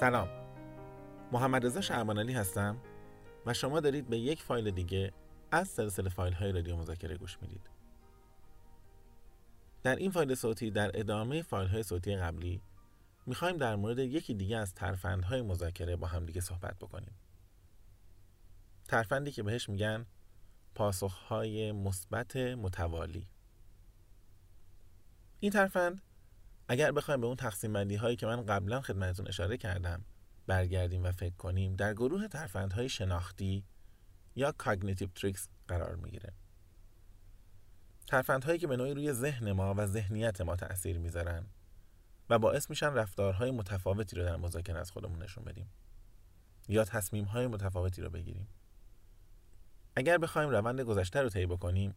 سلام. 0.00 0.28
محمد 1.32 1.66
رضا 1.66 1.80
شعبانعلی 1.80 2.32
هستم 2.32 2.76
و 3.46 3.54
شما 3.54 3.80
دارید 3.80 4.08
به 4.08 4.18
یک 4.18 4.42
فایل 4.42 4.70
دیگه 4.70 5.12
از 5.50 5.68
سلسله 5.68 6.08
فایل 6.08 6.32
های 6.32 6.52
رادیو 6.52 6.76
مذاکره 6.76 7.16
گوش 7.16 7.38
می‌دید. 7.42 7.70
در 9.82 9.96
این 9.96 10.10
فایل 10.10 10.34
صوتی 10.34 10.70
در 10.70 10.90
ادامه 11.00 11.42
فایل 11.42 11.68
های 11.68 11.82
صوتی 11.82 12.16
قبلی 12.16 12.62
می‌خوایم 13.26 13.56
در 13.56 13.76
مورد 13.76 13.98
یکی 13.98 14.34
دیگه 14.34 14.56
از 14.56 14.74
ترفندهای 14.74 15.42
مذاکره 15.42 15.96
با 15.96 16.06
هم 16.06 16.26
دیگه 16.26 16.40
صحبت 16.40 16.78
بکنیم. 16.78 17.14
ترفندی 18.88 19.30
که 19.30 19.42
بهش 19.42 19.68
میگن 19.68 20.06
پاسخهای 20.74 21.72
مثبت 21.72 22.36
متوالی. 22.36 23.26
این 25.40 25.52
ترفند 25.52 26.02
اگر 26.68 26.92
بخوایم 26.92 27.20
به 27.20 27.26
اون 27.26 27.36
تقسیم 27.36 27.72
بندی 27.72 27.96
هایی 27.96 28.16
که 28.16 28.26
من 28.26 28.46
قبلا 28.46 28.80
خدمتتون 28.80 29.28
اشاره 29.28 29.56
کردم 29.56 30.04
برگردیم 30.46 31.04
و 31.04 31.12
فکر 31.12 31.34
کنیم 31.34 31.76
در 31.76 31.94
گروه 31.94 32.28
ترفندهای 32.28 32.88
شناختی 32.88 33.64
یا 34.36 34.52
cognitive 34.52 35.08
tricks 35.08 35.48
قرار 35.68 35.96
می‌گیره. 35.96 36.32
ترفندهایی 38.06 38.58
که 38.58 38.66
به 38.66 38.76
نوعی 38.76 38.94
روی 38.94 39.12
ذهن 39.12 39.52
ما 39.52 39.74
و 39.74 39.86
ذهنیت 39.86 40.40
ما 40.40 40.56
تأثیر 40.56 40.98
می‌ذارن 40.98 41.46
و 42.30 42.38
باعث 42.38 42.70
میشن 42.70 42.92
رفتارهای 42.92 43.50
متفاوتی 43.50 44.16
رو 44.16 44.24
در 44.24 44.36
مذاکره 44.36 44.78
از 44.78 44.90
خودمون 44.90 45.22
نشون 45.22 45.44
بدیم 45.44 45.70
یا 46.68 46.84
تصمیمهای 46.84 47.46
متفاوتی 47.46 48.02
رو 48.02 48.10
بگیریم. 48.10 48.48
اگر 49.96 50.18
بخوایم 50.18 50.50
روند 50.50 50.80
گذشته 50.80 51.22
رو 51.22 51.28
طی 51.28 51.46
بکنیم 51.46 51.94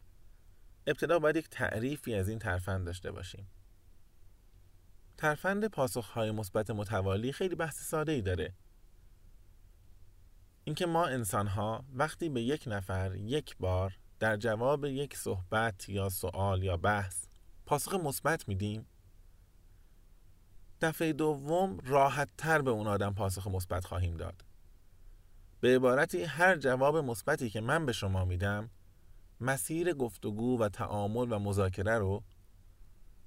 ابتدا 0.87 1.20
باید 1.20 1.35
یک 1.35 1.49
تعریفی 1.49 2.15
از 2.15 2.29
این 2.29 2.39
ترفند 2.39 2.85
داشته 2.85 3.11
باشیم. 3.11 3.48
ترفند 5.20 5.65
پاسخهای 5.65 6.31
مثبت 6.31 6.70
متوالی 6.70 7.31
خیلی 7.31 7.55
بحث 7.55 7.81
ساده 7.81 8.12
ای 8.12 8.21
داره. 8.21 8.53
اینکه 10.63 10.85
ما 10.85 11.05
انسان 11.05 11.48
ها 11.48 11.85
وقتی 11.93 12.29
به 12.29 12.41
یک 12.41 12.63
نفر 12.67 13.15
یک 13.15 13.57
بار 13.57 13.98
در 14.20 14.37
جواب 14.37 14.85
یک 14.85 15.17
صحبت 15.17 15.89
یا 15.89 16.09
سوال 16.09 16.63
یا 16.63 16.77
بحث 16.77 17.26
پاسخ 17.65 17.93
مثبت 17.93 18.48
میدیم 18.48 18.85
دفعه 20.81 21.13
دوم 21.13 21.77
راحت 21.83 22.29
تر 22.37 22.61
به 22.61 22.71
اون 22.71 22.87
آدم 22.87 23.13
پاسخ 23.13 23.48
مثبت 23.48 23.85
خواهیم 23.85 24.17
داد. 24.17 24.45
به 25.59 25.76
عبارتی 25.76 26.23
هر 26.23 26.57
جواب 26.57 26.98
مثبتی 26.98 27.49
که 27.49 27.61
من 27.61 27.85
به 27.85 27.91
شما 27.91 28.26
میدم 28.26 28.70
مسیر 29.41 29.93
گفتگو 29.93 30.59
و 30.59 30.70
تعامل 30.70 31.31
و 31.31 31.39
مذاکره 31.39 31.98
رو 31.98 32.23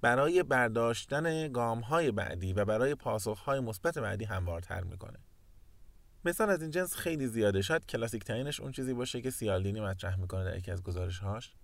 برای 0.03 0.43
برداشتن 0.43 1.53
گام 1.53 1.81
های 1.81 2.11
بعدی 2.11 2.53
و 2.53 2.65
برای 2.65 2.95
پاسخ 2.95 3.39
های 3.39 3.61
مثبت 3.61 3.99
بعدی 3.99 4.25
هموارتر 4.25 4.83
می‌کنه. 4.85 5.19
مثال 6.25 6.51
از 6.51 6.63
این 6.63 6.71
جنس 6.71 6.97
خیلی 6.97 7.27
زیاده. 7.27 7.63
شاید 7.63 7.87
کلاسیک 7.87 8.25
ترینش 8.25 8.61
اون 8.61 8.73
چیزی 8.73 8.95
باشه 8.95 9.21
که 9.21 9.31
سیالدینی 9.31 9.81
مطرح 9.81 10.17
می‌کنه 10.17 10.45
در 10.45 10.57
یکی 10.57 10.71
از 10.71 10.83
گزارش 10.83 11.19
هاش 11.19 11.55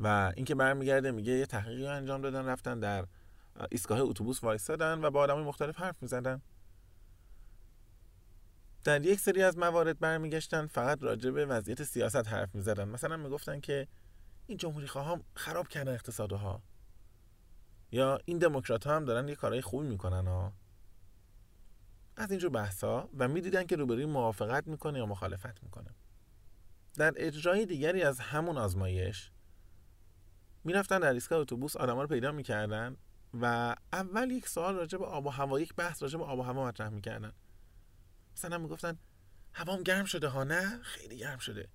و 0.00 0.32
اینکه 0.36 0.54
برمیگرده 0.54 1.10
میگه 1.10 1.32
یه 1.32 1.46
تحقیقی 1.46 1.86
انجام 1.86 2.20
دادن 2.20 2.46
رفتن 2.46 2.80
در 2.80 3.06
ایستگاه 3.70 4.00
اتوبوس 4.00 4.44
وایستادن 4.44 5.04
و 5.04 5.10
با 5.10 5.20
آدمای 5.20 5.44
مختلف 5.44 5.76
حرف 5.76 6.02
می‌زدن. 6.02 6.42
در 8.84 9.06
یک 9.06 9.20
سری 9.20 9.42
از 9.42 9.58
موارد 9.58 9.98
برمیگشتن 9.98 10.66
فقط 10.66 11.02
راجع 11.02 11.30
به 11.30 11.46
وضعیت 11.46 11.82
سیاست 11.82 12.28
حرف 12.28 12.54
می‌زدن. 12.54 12.88
مثلا 12.88 13.16
می‌گفتن 13.16 13.60
که 13.60 13.88
این 14.46 14.58
جمهوری 14.58 14.86
خواهان 14.86 15.22
خراب 15.34 15.68
کردن 15.68 15.94
اقتصادها. 15.94 16.62
یا 17.90 18.18
این 18.24 18.38
دموکرات 18.38 18.86
ها 18.86 18.96
هم 18.96 19.04
دارن 19.04 19.28
یه 19.28 19.34
کارهای 19.34 19.62
خوبی 19.62 19.88
می‌کنن 19.88 20.26
ها؟ 20.26 20.52
از 22.16 22.30
اینجور 22.30 22.50
بحثا 22.50 23.08
و 23.18 23.28
می‌دیدن 23.28 23.66
که 23.66 23.76
روبروی 23.76 24.06
موافقت 24.06 24.66
می‌کنه 24.66 24.98
یا 24.98 25.06
مخالفت 25.06 25.62
می‌کنه. 25.62 25.90
در 26.94 27.12
اجرای 27.16 27.66
دیگری 27.66 28.02
از 28.02 28.20
همون 28.20 28.58
آزمایش 28.58 29.30
می‌رفتن 30.64 30.98
در 30.98 31.12
ایستگاه 31.12 31.38
اتوبوس 31.38 31.76
آدما 31.76 32.02
رو 32.02 32.08
پیدا 32.08 32.32
می‌کردن 32.32 32.96
و 33.40 33.76
اول 33.92 34.30
یک 34.30 34.48
سوال 34.48 34.74
راجع 34.74 34.98
به 34.98 35.06
آب 35.06 35.26
و 35.26 35.30
هوا 35.30 35.60
یک 35.60 35.74
بحث 35.74 36.02
راجع 36.02 36.18
به 36.18 36.24
آب 36.24 36.38
و 36.38 36.42
هوا 36.42 36.64
مطرح 36.64 36.88
می‌کردن. 36.88 37.32
مثلا 38.32 38.58
می‌گفتن 38.58 38.98
هوام 39.52 39.82
گرم 39.82 40.04
شده 40.04 40.28
ها؟ 40.28 40.44
نه 40.44 40.78
خیلی 40.82 41.18
گرم 41.18 41.38
شده. 41.38 41.68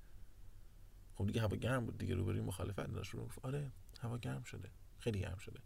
خب 1.16 1.25
دیگه 1.25 1.41
هوا 1.41 1.55
گرم 1.55 1.85
بود 1.85 1.97
دیگه 1.97 2.16
روبروی 2.16 2.41
مخالفت 2.41 2.91
داشت. 2.91 3.11
رو 3.13 3.29
آره 3.44 3.71
هوا 4.01 4.17
گرم 4.17 4.44
شده 4.44 4.71
خیلی 5.00 5.19
گرم 5.19 5.38
شده. 5.38 5.59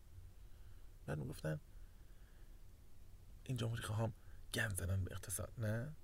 بعد 1.05 1.17
می‌گفتن 1.17 1.59
این 3.43 3.57
جمهوری 3.57 3.81
خواهم 3.81 4.13
گند 4.53 4.75
زدن 4.75 5.03
به 5.03 5.11
اقتصاد 5.11 5.53
نه؟ 5.57 5.95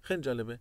خیلی 0.00 0.22
جالبه. 0.22 0.58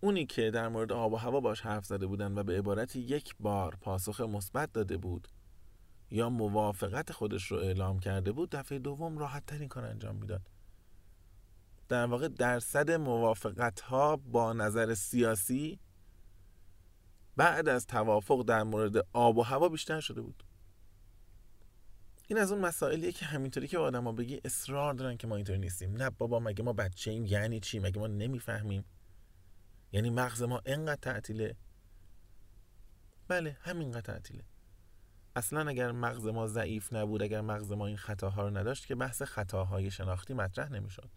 اونی 0.00 0.26
که 0.26 0.50
در 0.50 0.68
مورد 0.68 0.92
آب 0.92 1.12
و 1.12 1.16
هوا 1.16 1.40
باش 1.40 1.60
حرف 1.60 1.84
زده 1.84 2.06
بودن 2.06 2.38
و 2.38 2.42
به 2.42 2.58
عبارتی 2.58 3.00
یک 3.00 3.34
بار 3.40 3.76
پاسخ 3.80 4.20
مثبت 4.20 4.72
داده 4.72 4.96
بود 4.96 5.28
یا 6.10 6.30
موافقت 6.30 7.12
خودش 7.12 7.50
رو 7.52 7.58
اعلام 7.58 7.98
کرده 7.98 8.32
بود 8.32 8.50
دفعه 8.50 8.78
دوم 8.78 9.18
راحت 9.18 9.46
ترین 9.46 9.68
کار 9.68 9.84
انجام 9.84 10.16
می‌داد. 10.16 10.50
در 11.88 12.06
واقع 12.06 12.28
درصد 12.28 12.90
موافقت 12.90 13.80
ها 13.80 14.16
با 14.16 14.52
نظر 14.52 14.94
سیاسی 14.94 15.80
بعد 17.36 17.68
از 17.68 17.86
توافق 17.86 18.44
در 18.44 18.62
مورد 18.62 18.96
آب 19.12 19.38
و 19.38 19.42
هوا 19.42 19.68
بیشتر 19.68 20.00
شده 20.00 20.20
بود. 20.20 20.45
این 22.26 22.38
از 22.38 22.52
اون 22.52 22.60
مسائلیه 22.60 23.12
که 23.12 23.26
همینطوری 23.26 23.68
که 23.68 23.78
آدما 23.78 24.12
بگی 24.12 24.40
اصرار 24.44 24.94
دارن 24.94 25.16
که 25.16 25.26
ما 25.26 25.36
اینطوری 25.36 25.58
نیستیم. 25.58 25.96
نه 25.96 26.10
بابا 26.10 26.40
مگه 26.40 26.64
ما 26.64 26.72
بچه 26.72 27.10
ایم 27.10 27.26
یعنی 27.26 27.60
چی؟ 27.60 27.78
مگه 27.78 27.98
ما 27.98 28.06
نمی‌فهمیم؟ 28.06 28.84
یعنی 29.92 30.10
مغز 30.10 30.42
ما 30.42 30.62
انقدر 30.66 31.00
تعطیله. 31.00 31.56
بله 33.28 33.56
همینقدر 33.60 34.00
تعطیله. 34.00 34.44
اصلا 35.36 35.68
اگر 35.68 35.92
مغز 35.92 36.26
ما 36.26 36.46
ضعیف 36.46 36.92
نبود 36.92 37.22
اگر 37.22 37.40
مغز 37.40 37.72
ما 37.72 37.86
این 37.86 37.96
خطاها 37.96 38.42
رو 38.42 38.56
نداشت 38.56 38.86
که 38.86 38.94
بحث 38.94 39.22
خطاهای 39.22 39.90
شناختی 39.90 40.34
مطرح 40.34 40.72
نمی‌شد. 40.72 41.10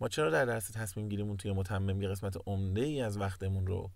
ما 0.00 0.08
چرا 0.08 0.30
در 0.30 0.44
درس 0.44 0.70
تصمیم 0.70 1.08
گیریمون 1.08 1.36
توی 1.36 1.52
متمم 1.52 2.02
یه 2.02 2.08
قسمت 2.08 2.36
عمده 2.46 2.80
ای 2.80 3.00
از 3.00 3.18
وقتمون 3.18 3.66
رو 3.66 3.90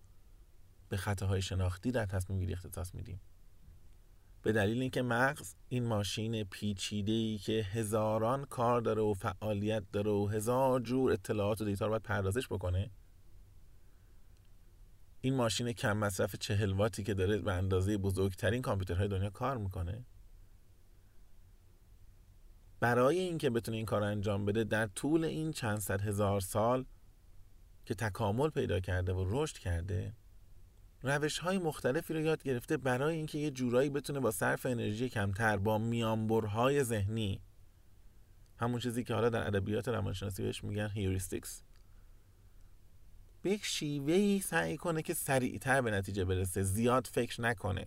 به 0.88 0.96
خطاهای 0.96 1.42
شناختی 1.42 1.90
در 1.90 2.06
تصمیم 2.06 2.38
گیری 2.38 2.52
اختصاص 2.52 2.94
میدیم؟ 2.94 3.20
به 4.42 4.52
دلیل 4.52 4.80
اینکه 4.80 5.02
مغز 5.02 5.54
این 5.68 5.84
ماشین 5.84 6.44
پیچیده 6.44 7.12
ای 7.12 7.38
که 7.38 7.52
هزاران 7.52 8.44
کار 8.44 8.80
داره 8.80 9.02
و 9.02 9.14
فعالیت 9.14 9.82
داره 9.92 10.10
و 10.10 10.26
هزار 10.26 10.80
جور 10.80 11.12
اطلاعات 11.12 11.60
و 11.60 11.64
دیتا 11.64 11.84
رو 11.84 11.90
باید 11.90 12.02
پردازش 12.02 12.48
بکنه 12.48 12.90
این 15.20 15.34
ماشین 15.34 15.72
کم 15.72 15.96
مصرف 15.96 16.36
چهل 16.36 16.72
واتی 16.72 17.02
که 17.02 17.14
داره 17.14 17.38
به 17.38 17.52
اندازه 17.52 17.98
بزرگترین 17.98 18.62
کامپیوترهای 18.62 19.08
دنیا 19.08 19.30
کار 19.30 19.56
می‌کنه. 19.56 20.04
برای 22.80 23.18
اینکه 23.18 23.50
بتونه 23.50 23.76
این 23.76 23.86
کار 23.86 24.02
انجام 24.02 24.44
بده 24.44 24.64
در 24.64 24.86
طول 24.86 25.24
این 25.24 25.52
چند 25.52 25.78
صد 25.78 26.00
هزار 26.00 26.40
سال 26.40 26.84
که 27.84 27.94
تکامل 27.94 28.48
پیدا 28.48 28.80
کرده 28.80 29.12
و 29.12 29.24
رشد 29.28 29.58
کرده 29.58 30.12
روش 31.02 31.38
های 31.38 31.58
مختلفی 31.58 32.14
رو 32.14 32.20
یاد 32.20 32.42
گرفته 32.42 32.76
برای 32.76 33.16
اینکه 33.16 33.38
یه 33.38 33.50
جورایی 33.50 33.90
بتونه 33.90 34.20
با 34.20 34.30
صرف 34.30 34.66
انرژی 34.66 35.08
کمتر 35.08 35.56
با 35.56 35.78
میانبرهای 35.78 36.84
ذهنی 36.84 37.40
همون 38.56 38.80
چیزی 38.80 39.04
که 39.04 39.14
حالا 39.14 39.28
در 39.28 39.46
ادبیات 39.46 39.88
روانشناسی 39.88 40.42
بهش 40.42 40.64
میگن 40.64 40.88
هیوریستیکس 40.88 41.62
به 43.42 43.50
یک 43.50 43.64
شیوهی 43.64 44.40
سعی 44.40 44.76
کنه 44.76 45.02
که 45.02 45.14
سریعتر 45.14 45.80
به 45.80 45.90
نتیجه 45.90 46.24
برسه 46.24 46.62
زیاد 46.62 47.06
فکر 47.06 47.40
نکنه. 47.40 47.86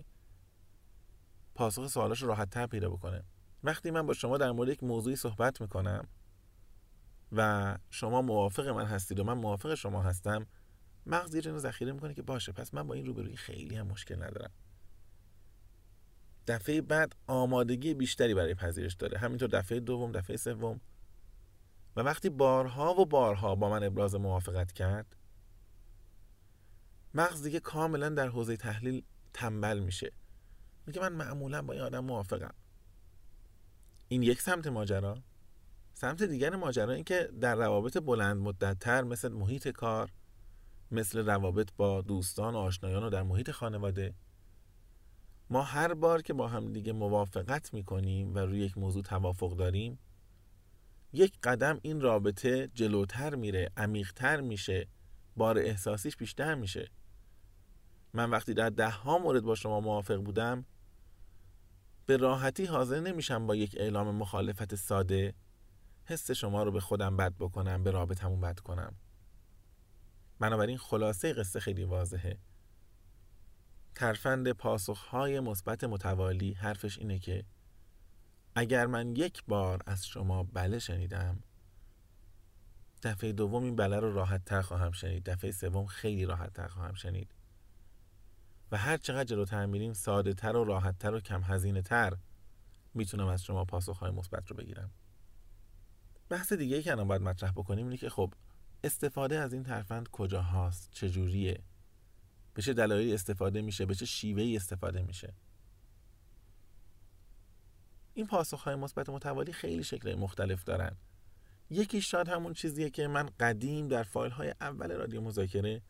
پاسخ 1.56 1.88
سوالاش 1.88 2.22
رو 2.22 2.28
راحت 2.28 2.70
پیدا 2.70 2.90
بکنه. 2.90 3.24
وقتی 3.64 3.92
من 3.92 4.06
با 4.06 4.14
شما 4.14 4.38
در 4.38 4.52
مورد 4.52 4.70
یک 4.70 4.84
موضوعی 4.84 5.16
صحبت 5.16 5.62
می‌کنم 5.62 6.08
و 7.32 7.78
شما 7.90 8.22
موافق 8.22 8.68
من 8.68 8.86
هستید 8.86 9.20
و 9.20 9.24
من 9.24 9.34
موافق 9.34 9.76
شما 9.76 10.04
هستم 10.04 10.48
مغز 11.06 11.36
یه 11.36 11.58
ذخیره 11.58 11.92
می‌کنه 11.92 12.14
که 12.14 12.22
باشه 12.22 12.52
پس 12.52 12.74
من 12.74 12.88
با 12.88 12.94
این 12.94 13.06
روبرویی 13.06 13.36
خیلی 13.36 13.76
هم 13.76 13.88
مشکل 13.88 14.24
ندارم. 14.24 14.52
دفعه 16.48 16.82
بعد 16.82 17.16
آمادگی 17.28 17.94
بیشتری 17.94 18.34
برای 18.34 18.54
پذیرش 18.54 18.94
داره. 18.94 19.18
همینطور 19.18 19.50
دفعه 19.50 19.80
دوم 19.80 20.12
دفعه 20.12 20.38
سوم. 20.38 20.82
و 21.96 22.02
وقتی 22.02 22.30
بارها 22.30 22.94
و 22.94 23.06
بارها 23.06 23.56
با 23.56 23.70
من 23.70 23.84
ابراز 23.84 24.16
موافقت 24.16 24.72
کرد 24.72 25.16
مغز 27.14 27.44
دیگه 27.44 27.60
کاملا 27.60 28.10
در 28.10 28.28
حوزه 28.28 28.58
تحلیل 28.58 29.04
تنبل 29.34 29.80
میشه. 29.80 30.12
میگه 30.88 31.02
من 31.02 31.14
معمولا 31.14 31.62
با 31.62 31.74
این 31.74 31.82
آدم 31.82 32.00
موافقم. 32.00 32.54
این 34.08 34.24
یک 34.24 34.42
سمت 34.42 34.68
ماجرا. 34.68 35.18
سمت 35.94 36.24
دیگر 36.24 36.56
ماجرا 36.56 36.94
این 36.94 37.04
که 37.04 37.30
در 37.42 37.56
روابط 37.56 37.98
بلند 37.98 38.38
مدت 38.38 38.80
تر 38.80 39.04
مثل 39.04 39.32
محیط 39.32 39.68
کار 39.68 40.12
مثل 40.94 41.25
روابط 41.25 41.69
با 41.78 42.01
دوستان 42.01 42.54
و 42.54 42.57
آشنایان 42.57 43.04
و 43.04 43.10
در 43.10 43.24
محیط 43.24 43.51
خانواده. 43.51 44.13
ما 45.50 45.62
هر 45.62 45.94
بار 45.94 46.22
که 46.22 46.34
با 46.34 46.48
هم 46.48 46.74
دیگه 46.74 46.94
موافقت 46.94 47.74
می‌کنیم 47.74 48.36
و 48.36 48.40
روی 48.40 48.60
یک 48.60 48.78
موضوع 48.78 49.04
توافق 49.04 49.56
داریم 49.56 50.00
یک 51.13 51.40
قدم 51.44 51.80
این 51.81 52.01
رابطه 52.01 52.68
جلوتر 52.74 53.36
میره 53.36 53.69
عمیقتر 53.78 54.42
میشه 54.42 54.88
بار 55.38 55.57
احساسیش 55.57 56.18
بیشتر 56.18 56.56
میشه. 56.56 56.92
من 58.13 58.30
وقتی 58.30 58.54
در 58.54 58.69
ده 58.69 58.89
ها 58.89 59.18
مورد 59.18 59.44
با 59.44 59.56
شما 59.56 59.80
موافق 59.80 60.16
بودم 60.16 60.66
به 62.06 62.18
راحتی 62.18 62.66
حاضر 62.66 63.00
نمیشم 63.00 63.48
با 63.48 63.56
یک 63.56 63.75
اعلام 63.80 64.16
مخالفت 64.16 64.75
ساده 64.75 65.34
حس 66.06 66.31
شما 66.31 66.63
رو 66.63 66.72
به 66.72 66.80
خودم 66.80 67.18
بد 67.18 67.34
بکنم 67.39 67.84
به 67.84 67.92
رابطمون 67.92 68.42
بد 68.42 68.60
کنم. 68.60 68.96
بنابراین 70.44 70.78
خلاصه 70.78 71.34
قصه 71.34 71.60
خیلی 71.60 71.84
واضحه. 71.84 72.38
ترفند 73.95 74.51
پاسخهای 74.51 75.40
مثبت 75.40 75.84
متوالی 75.84 76.54
حرفش 76.54 76.98
اینه 76.98 77.19
که 77.19 77.45
اگر 78.56 78.86
من 78.86 79.16
یک 79.16 79.44
بار 79.48 79.81
از 79.86 80.07
شما 80.07 80.44
بله 80.44 80.80
شنیدم 80.80 81.44
دفعه 83.04 83.31
دوم 83.31 83.63
این 83.63 83.75
بله 83.75 84.00
رو 84.00 84.13
راحت 84.13 84.45
تر 84.45 84.62
خواهم 84.62 84.92
شنید. 84.92 85.24
دفعه 85.24 85.51
سوم 85.51 85.86
خیلی 85.86 86.25
راحت 86.25 86.54
تر 86.54 86.68
خواهم 86.68 86.94
شنید. 86.94 87.36
و 88.72 88.78
هر 88.78 88.98
چقدر 88.98 89.24
جلوتر 89.24 89.66
میریم 89.66 89.94
ساده 89.94 90.34
تر 90.34 90.56
و 90.56 90.63
راحت 90.63 91.00
تر 91.00 91.13
و 91.13 91.19
کم 91.19 91.42
هزینه 91.44 91.81
تر 91.81 92.18
می‌تونم 92.94 93.28
از 93.28 93.44
شما 93.44 93.66
پاسخهای 93.66 94.12
مثبت 94.12 94.48
رو 94.48 94.56
بگیرم. 94.56 94.92
بحث 96.30 96.54
دیگه 96.54 96.75
ای 96.75 96.84
که 96.84 96.92
الان 96.92 97.07
باید 97.07 97.22
مطرح 97.22 97.51
بکنیم 97.51 97.86
اینه 97.86 97.98
که 97.98 98.10
خب 98.10 98.34
استفاده 98.84 99.40
از 99.40 99.54
این 99.54 99.64
ترفند 99.64 100.08
کجا 100.08 100.42
هاست 100.42 100.90
چجوریه 100.92 101.64
به 102.54 102.62
چه 102.62 102.74
دلایلی 102.74 103.14
استفاده 103.14 103.62
میشه؟ 103.62 103.86
به 103.86 103.96
چه 103.96 104.06
شیوهی 104.06 104.56
استفاده 104.56 105.02
میشه؟ 105.02 105.34
این 108.14 108.28
پاسخهای 108.28 108.76
مثبت 108.76 109.10
متوالی 109.10 109.54
خیلی 109.54 109.84
شکل 109.84 110.16
مختلف 110.16 110.64
دارن. 110.64 110.98
یکی 111.70 112.02
شاید 112.02 112.28
همون 112.28 112.54
چیزیه 112.54 112.90
که 112.90 113.08
من 113.08 113.30
قدیم 113.40 113.88
در 113.88 114.04
فایل 114.04 114.32
های 114.32 114.54
اول 114.62 114.92
رادیو 114.92 115.22
مذاکره 115.22 115.82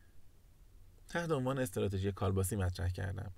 تحت 1.08 1.32
عنوان 1.32 1.60
استراتژی 1.60 2.12
کالباسی 2.12 2.56
مطرح 2.56 2.90
کردم. 2.90 3.32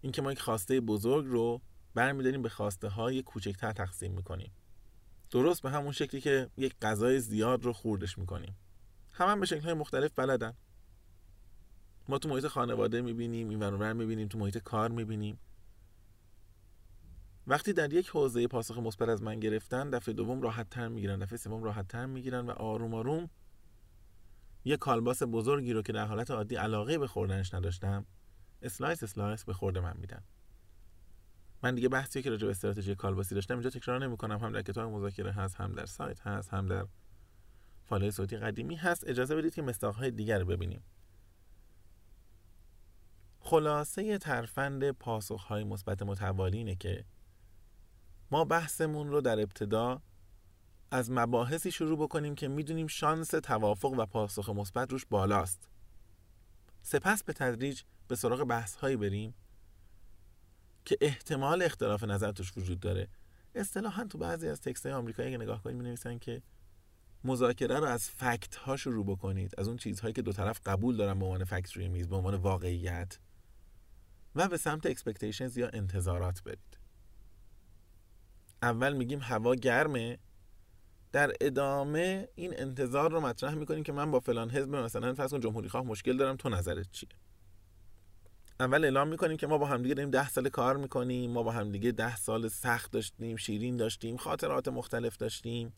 اینکه 0.00 0.22
ما 0.22 0.32
یک 0.32 0.40
خواسته 0.40 0.80
بزرگ 0.80 1.26
رو 1.26 1.62
برمیداریم 1.94 2.42
به 2.42 2.48
خواسته 2.48 2.88
های 2.88 3.22
کوچکتر 3.22 3.72
تقسیم 3.72 4.12
می‌کنیم. 4.12 4.52
درست 5.30 5.62
به 5.62 5.70
همون 5.70 5.92
شکلی 5.92 6.20
که 6.20 6.50
یک 6.56 6.76
غذای 6.82 7.20
زیاد 7.20 7.64
رو 7.64 7.72
خوردش 7.72 8.18
می‌کنیم. 8.18 8.56
هم, 9.12 9.28
هم 9.28 9.40
به 9.40 9.46
شکل 9.46 9.60
های 9.60 9.74
مختلف 9.74 10.10
بلدن. 10.16 10.54
ما 12.08 12.18
تو 12.18 12.28
محیط 12.28 12.46
خانواده 12.46 13.00
می‌بینیم 13.00 13.48
این 13.48 13.58
ور 13.62 13.92
می‌بینیم 13.92 14.28
تو 14.28 14.38
محیط 14.38 14.58
کار 14.58 14.90
می‌بینیم. 14.90 15.38
وقتی 17.46 17.72
در 17.72 17.92
یک 17.92 18.08
حوزه 18.08 18.46
پاسخ 18.46 18.78
مثبت 18.78 19.08
از 19.08 19.22
من 19.22 19.40
گرفتن 19.40 19.90
دفعه 19.90 20.14
دوم 20.14 20.42
راحت 20.42 20.70
تر 20.70 20.88
می‌گیرن 20.88 21.18
دفعه 21.18 21.38
سوم 21.38 21.62
راحت 21.62 21.88
تر 21.88 22.06
می‌گیرن 22.06 22.46
و 22.46 22.50
آروم 22.50 22.94
آروم 22.94 23.30
یه 24.64 24.76
کالباس 24.76 25.22
بزرگی 25.22 25.72
رو 25.72 25.82
که 25.82 25.92
در 25.92 26.06
حالت 26.06 26.30
عادی 26.30 26.56
علاقه 26.56 26.98
به 26.98 27.06
خوردنش 27.06 27.54
نداشتم 27.54 28.06
slice 28.62 29.02
slice 29.02 29.44
به 29.44 29.52
خورد 29.52 29.78
من 29.78 29.96
میدن. 29.96 30.22
من 31.62 31.74
دیگه 31.74 31.88
بحثی 31.88 32.22
که 32.22 32.30
راجع 32.30 32.44
به 32.44 32.50
استراتژی 32.50 32.94
کالباسی 32.94 33.34
داشتم 33.34 33.54
اینجا 33.54 33.70
تکرار 33.70 34.06
نمی‌کنم. 34.06 34.38
هم 34.38 34.52
در 34.52 34.62
کتاب 34.62 34.92
مذاکره 34.92 35.32
هست 35.32 35.54
هم 35.56 35.72
در 35.72 35.86
سایت 35.86 36.20
هست 36.20 36.48
هم 36.54 36.66
در 36.66 36.86
فایل 37.84 38.10
صوتی 38.10 38.36
قدیمی 38.36 38.76
هست. 38.76 39.08
اجازه 39.08 39.36
بدید 39.36 39.54
که 39.54 39.62
مصداقهای 39.62 40.10
دیگر 40.10 40.38
رو 40.38 40.46
ببینیم. 40.46 40.82
خلاصه 43.40 44.18
ترفند 44.18 44.90
پاسخهای 44.90 45.64
مثبت 45.64 46.02
متوالی 46.02 46.58
اینه 46.58 46.74
که 46.74 47.04
ما 48.30 48.44
بحثمون 48.44 49.08
رو 49.08 49.20
در 49.20 49.40
ابتدا 49.40 50.02
از 50.90 51.10
مباحثی 51.10 51.70
شروع 51.70 51.98
بکنیم 51.98 52.34
که 52.34 52.48
می‌دونیم 52.48 52.86
شانس 52.86 53.28
توافق 53.28 53.94
و 53.98 54.06
پاسخ 54.06 54.48
مثبت 54.50 54.92
روش 54.92 55.06
بالاست. 55.06 55.68
سپس 56.82 57.24
به 57.24 57.32
تدریج 57.32 57.82
به 58.08 58.16
سراغ 58.16 58.44
بحث 58.44 58.76
هایی 58.76 58.96
بریم. 58.96 59.34
که 60.84 60.96
احتمال 61.00 61.62
اختلاف 61.62 62.04
نظر 62.04 62.32
توش 62.32 62.52
وجود 62.56 62.80
داره. 62.80 63.08
اصطلاحا 63.54 64.04
تو 64.04 64.18
بعضی 64.18 64.48
از 64.48 64.60
تکست 64.60 64.86
های 64.86 64.94
آمریکایی 64.94 65.30
که 65.30 65.38
نگاه 65.38 65.62
کنید 65.62 65.76
می 65.76 66.18
که 66.18 66.42
مذاکره 67.24 67.78
رو 67.78 67.84
از 67.84 68.10
فکت 68.10 68.56
ها 68.56 68.76
شروع 68.76 69.06
بکنید 69.06 69.54
از 69.58 69.68
اون 69.68 69.76
چیزهایی 69.76 70.14
که 70.14 70.22
دو 70.22 70.32
طرف 70.32 70.60
قبول 70.66 70.96
دارن 70.96 71.18
به 71.18 71.24
عنوان 71.24 71.44
فکت 71.44 71.72
روی 71.72 71.88
میز 71.88 72.08
به 72.08 72.16
عنوان 72.16 72.34
واقعیت 72.34 73.18
و 74.34 74.48
به 74.48 74.56
سمت 74.56 74.86
expectations 74.86 75.56
یا 75.56 75.68
انتظارات 75.72 76.42
برید. 76.42 76.78
اول 78.62 78.92
میگیم 78.92 79.18
هوا 79.22 79.54
گرمه. 79.54 80.18
در 81.12 81.32
ادامه 81.40 82.28
این 82.34 82.60
انتظار 82.60 83.10
رو 83.10 83.20
مطرح 83.20 83.54
می‌کنیم 83.54 83.82
که 83.82 83.92
من 83.92 84.10
با 84.10 84.20
فلان 84.20 84.50
حزب 84.50 84.76
مثلا 84.76 85.14
فرض 85.14 85.30
کن 85.30 85.40
جمهوری 85.40 85.68
خواه 85.68 85.84
مشکل 85.84 86.16
دارم 86.16 86.36
تو 86.36 86.48
نظرت 86.48 86.90
چیه؟ 86.90 87.08
اول 88.60 88.84
اعلام 88.84 89.08
می‌کنیم 89.08 89.36
که 89.36 89.46
ما 89.46 89.58
با 89.58 89.66
همدیگه 89.66 89.94
داریم 89.94 90.10
ده 90.10 90.28
سال 90.28 90.48
کار 90.48 90.76
می‌کنیم 90.76 91.30
ما 91.30 91.42
با 91.42 91.52
همدیگه 91.52 91.92
ده 91.92 92.16
سال 92.16 92.48
سخت 92.48 92.92
داشتیم 92.92 93.36
شیرین 93.36 93.76
داشتیم 93.76 94.16
خاطرات 94.16 94.68
مختلف 94.68 95.16
داشتیم. 95.16 95.72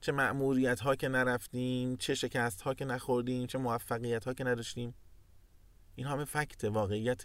چه 0.00 0.12
مأموریت 0.12 0.80
ها 0.80 0.96
که 0.96 1.08
نرفتیم 1.08 1.96
چه 1.96 2.14
شکست 2.14 2.60
ها 2.60 2.74
که 2.74 2.84
نخوردیم 2.84 3.46
چه 3.46 3.58
موفقیت 3.58 4.24
ها 4.24 4.34
که 4.34 4.44
نداشتیم. 4.44 4.94
این 5.94 6.06
همه 6.06 6.24
فکت 6.24 6.64
واقعیت 6.64 7.22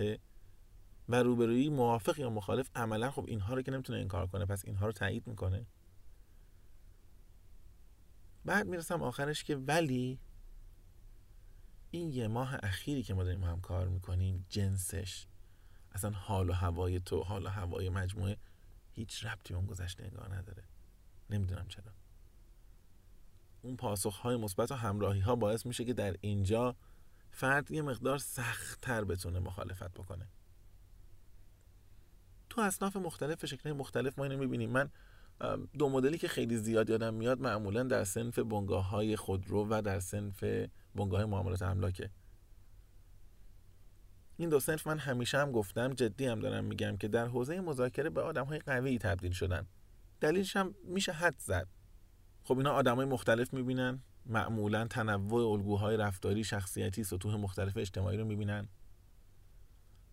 و 1.09 1.15
روبرویی 1.15 1.69
موافق 1.69 2.19
یا 2.19 2.29
مخالف 2.29 2.69
عملا 2.75 3.11
خب 3.11 3.25
اینها 3.27 3.53
رو 3.53 3.61
که 3.61 3.71
نمی‌تونه 3.71 3.99
انکار 3.99 4.27
کنه 4.27 4.45
پس 4.45 4.65
اینها 4.65 4.85
رو 4.85 4.91
تایید 4.91 5.27
می‌کنه. 5.27 5.65
بعد 8.45 8.67
می‌رسم 8.67 9.03
آخرش 9.03 9.43
که 9.43 9.55
ولی 9.55 10.19
این 11.93 12.13
یه 12.13 12.27
ماه 12.27 12.55
اخیری 12.63 13.03
که 13.03 13.13
ما 13.13 13.23
داریم 13.23 13.43
هم 13.43 13.61
کار 13.61 13.87
می‌کنیم 13.87 14.45
جنسش. 14.49 15.25
اصلا 15.91 16.11
حال 16.11 16.49
و 16.49 16.53
هوای 16.53 16.99
تو 16.99 17.23
حال 17.23 17.45
و 17.45 17.49
هوای 17.49 17.89
مجموعه 17.89 18.37
هیچ 18.91 19.25
ربطی 19.25 19.53
اون 19.53 19.65
گذشته 19.65 20.03
انگار 20.03 20.35
نداره. 20.35 20.63
نمی‌دونم 21.29 21.67
چرا. 21.67 21.91
اون 23.61 23.75
پاسخ 23.75 24.15
های 24.15 24.37
مثبت 24.37 24.71
و 24.71 24.75
همراهی 24.75 25.19
ها 25.19 25.35
باعث 25.35 25.65
میشه 25.65 25.85
که 25.85 25.93
در 25.93 26.15
اینجا 26.21 26.75
فرد 27.31 27.71
یه 27.71 27.81
مقدار 27.81 28.17
سختتر 28.17 29.03
بتونه 29.03 29.39
مخالفت 29.39 29.91
بکنه. 29.91 30.27
تو 32.49 32.61
اصناف 32.61 32.95
مختلف 32.95 33.45
شکل 33.45 33.71
مختلف 33.71 34.19
ما 34.19 34.25
اینو 34.25 34.37
می‌بینیم. 34.37 34.69
من 34.69 34.89
دو 35.79 35.89
مدلی 35.89 36.17
که 36.17 36.27
خیلی 36.27 36.57
زیاد 36.57 36.89
یادم 36.89 37.13
میاد 37.13 37.41
معمولا 37.41 37.83
در 37.83 38.03
سنف 38.03 38.39
بنگاه 38.39 38.89
های 38.89 39.15
خودرو 39.15 39.67
و 39.69 39.81
در 39.81 39.99
سنف 39.99 40.43
بنگاه 40.95 41.25
معاملات 41.25 41.61
املاکه. 41.61 42.09
این 44.37 44.49
دو 44.49 44.59
سنف 44.59 44.87
من 44.87 44.97
همیشه 44.97 45.37
هم 45.37 45.51
گفتم 45.51 45.93
جدی 45.93 46.25
هم 46.25 46.39
دارم 46.39 46.63
میگم 46.63 46.97
که 46.97 47.07
در 47.07 47.27
حوزه 47.27 47.61
مذاکره 47.61 48.09
به 48.09 48.21
آدم 48.21 48.45
های 48.45 48.59
قوی 48.59 48.97
تبدیل 48.97 49.31
شدن. 49.31 49.67
دلیلش 50.21 50.55
هم 50.55 50.75
میشه 50.83 51.11
حد 51.11 51.35
زد. 51.39 51.67
خب 52.43 52.57
اینا 52.57 52.71
آدم 52.71 52.95
های 52.95 53.05
مختلف 53.05 53.53
می‌بینن 53.53 54.03
معمولا 54.25 54.87
تنوع 54.87 55.51
الگوهای 55.51 55.97
رفتاری 55.97 56.43
شخصیتی 56.43 57.03
سطوح 57.03 57.35
مختلف 57.35 57.77
اجتماعی 57.77 58.17
رو 58.17 58.25
می‌بینن. 58.25 58.67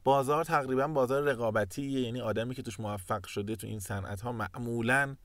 بازار 0.05 0.45
تقریبا 0.45 0.89
بازار 0.89 1.23
رقابتیه 1.23 2.01
یعنی 2.01 2.21
آدمی 2.21 2.55
که 2.55 2.63
توش 2.63 2.81
موفق 2.81 3.27
شده 3.27 3.57
تو 3.57 3.67
این 3.67 3.79
صنعت 3.79 4.21
ها 4.21 4.33
معمولا 4.33 5.17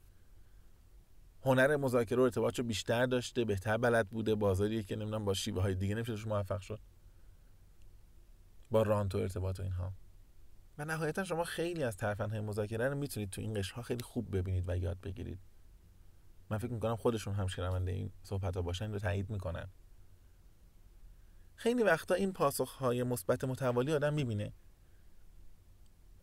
هنر 1.46 1.78
مذاکره 1.78 2.20
و 2.20 2.22
ارتباط 2.22 2.60
رو 2.60 2.66
بیشتر 2.66 3.06
داشته 3.06 3.46
بهتر 3.46 3.78
بلد 3.78 4.10
بوده 4.10 4.36
بازاریه 4.36 4.84
که 4.84 4.96
نمی‌دونم 4.96 5.26
با 5.26 5.34
شیوه 5.34 5.62
های 5.62 5.76
دیگه 5.76 5.96
نمیشه 5.96 6.28
موفق 6.28 6.62
شد. 6.62 6.80
با 8.72 8.82
رانت 8.82 9.16
و 9.16 9.18
ارتباط 9.18 9.60
و 9.60 9.64
اینها. 9.64 9.94
و 10.78 10.86
نهایتا 10.86 11.24
شما 11.24 11.44
خیلی 11.44 11.84
از 11.84 12.02
های 12.02 12.40
مذاکره 12.40 12.90
رو 12.90 12.98
می‌تونید 12.98 13.30
تو 13.30 13.42
این 13.42 13.54
قشرها 13.54 13.82
خیلی 13.82 14.04
خوب 14.04 14.38
ببینید 14.38 14.70
و 14.70 14.78
یاد 14.78 15.02
بگیرید. 15.02 15.40
من 16.50 16.58
فکر 16.58 16.72
می‌کنم 16.72 16.96
خودشون 16.96 17.34
هم 17.34 17.48
شنونده 17.48 17.92
این 17.92 18.12
صحبت 18.24 18.56
ها 18.56 18.62
باشن 18.62 18.92
رو 18.92 19.00
تایید 19.00 19.30
می‌کنن. 19.30 19.70
خیلی 21.56 21.84
وقتا 21.84 22.16
این 22.16 22.34
پاسخ 22.34 22.70
های 22.76 23.04
مثبت 23.04 23.44
متوالی 23.44 23.94
آدم 23.94 24.14
می‌بینه. 24.14 24.54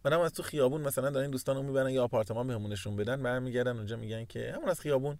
منم 0.04 0.20
از 0.20 0.32
تو 0.32 0.42
خیابون 0.42 0.80
مثلا 0.80 1.10
دارن 1.10 1.30
دوستان 1.30 1.56
رو 1.56 1.62
می‌برن 1.62 1.90
یا 1.90 2.04
آپارتمان 2.04 2.46
بهمونشون 2.46 2.96
بدن 2.96 3.22
برمیگردن 3.22 3.76
اونجا 3.76 3.96
میگن 3.96 4.24
که 4.24 4.52
همون 4.56 4.68
از 4.68 4.80
خیابون. 4.80 5.18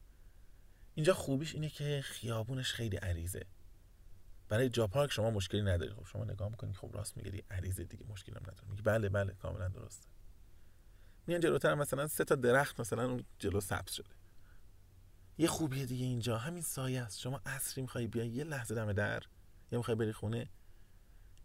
اینجا 0.94 1.14
خوبیش 1.14 1.54
اینه 1.54 1.68
که 1.68 2.00
خیابونش 2.04 2.72
خیلی 2.72 2.96
عریضه. 2.96 3.46
برای 4.48 4.68
جا 4.68 4.86
پارک 4.86 5.12
شما 5.12 5.30
مشکلی 5.30 5.62
نداری. 5.62 5.92
خب 5.92 6.06
شما 6.06 6.24
نگاه 6.24 6.48
می‌کنید 6.48 6.76
خب 6.76 6.90
راست 6.94 7.16
میگی 7.16 7.42
عریضه 7.50 7.84
دیگه 7.84 8.04
مشکلی 8.08 8.34
هم 8.34 8.42
نداره. 8.42 8.68
میگه 8.70 8.82
بله 8.82 9.08
بله 9.08 9.32
کاملا 9.32 9.68
درسته. 9.68 10.08
میان 11.26 11.40
جلوتر 11.40 11.74
مثلا 11.74 12.08
سه 12.08 12.24
تا 12.24 12.34
درخت 12.34 12.80
مثلا 12.80 13.04
اون 13.04 13.24
جلو 13.38 13.60
سبز 13.60 13.92
شده. 13.92 14.14
یه 15.38 15.48
خوبیه 15.48 15.86
دیگه 15.86 16.04
اینجا. 16.04 16.38
همین 16.38 16.62
سایه 16.62 17.00
است. 17.02 17.20
شما 17.20 17.40
عصری 17.46 17.82
می‌خوای 17.82 18.06
بیای 18.06 18.28
یه 18.28 18.44
لحظه 18.44 18.74
دم 18.74 18.92
در 18.92 19.22
یا 19.72 19.78
می‌خوای 19.78 19.94
بری 19.94 20.12
خونه 20.12 20.48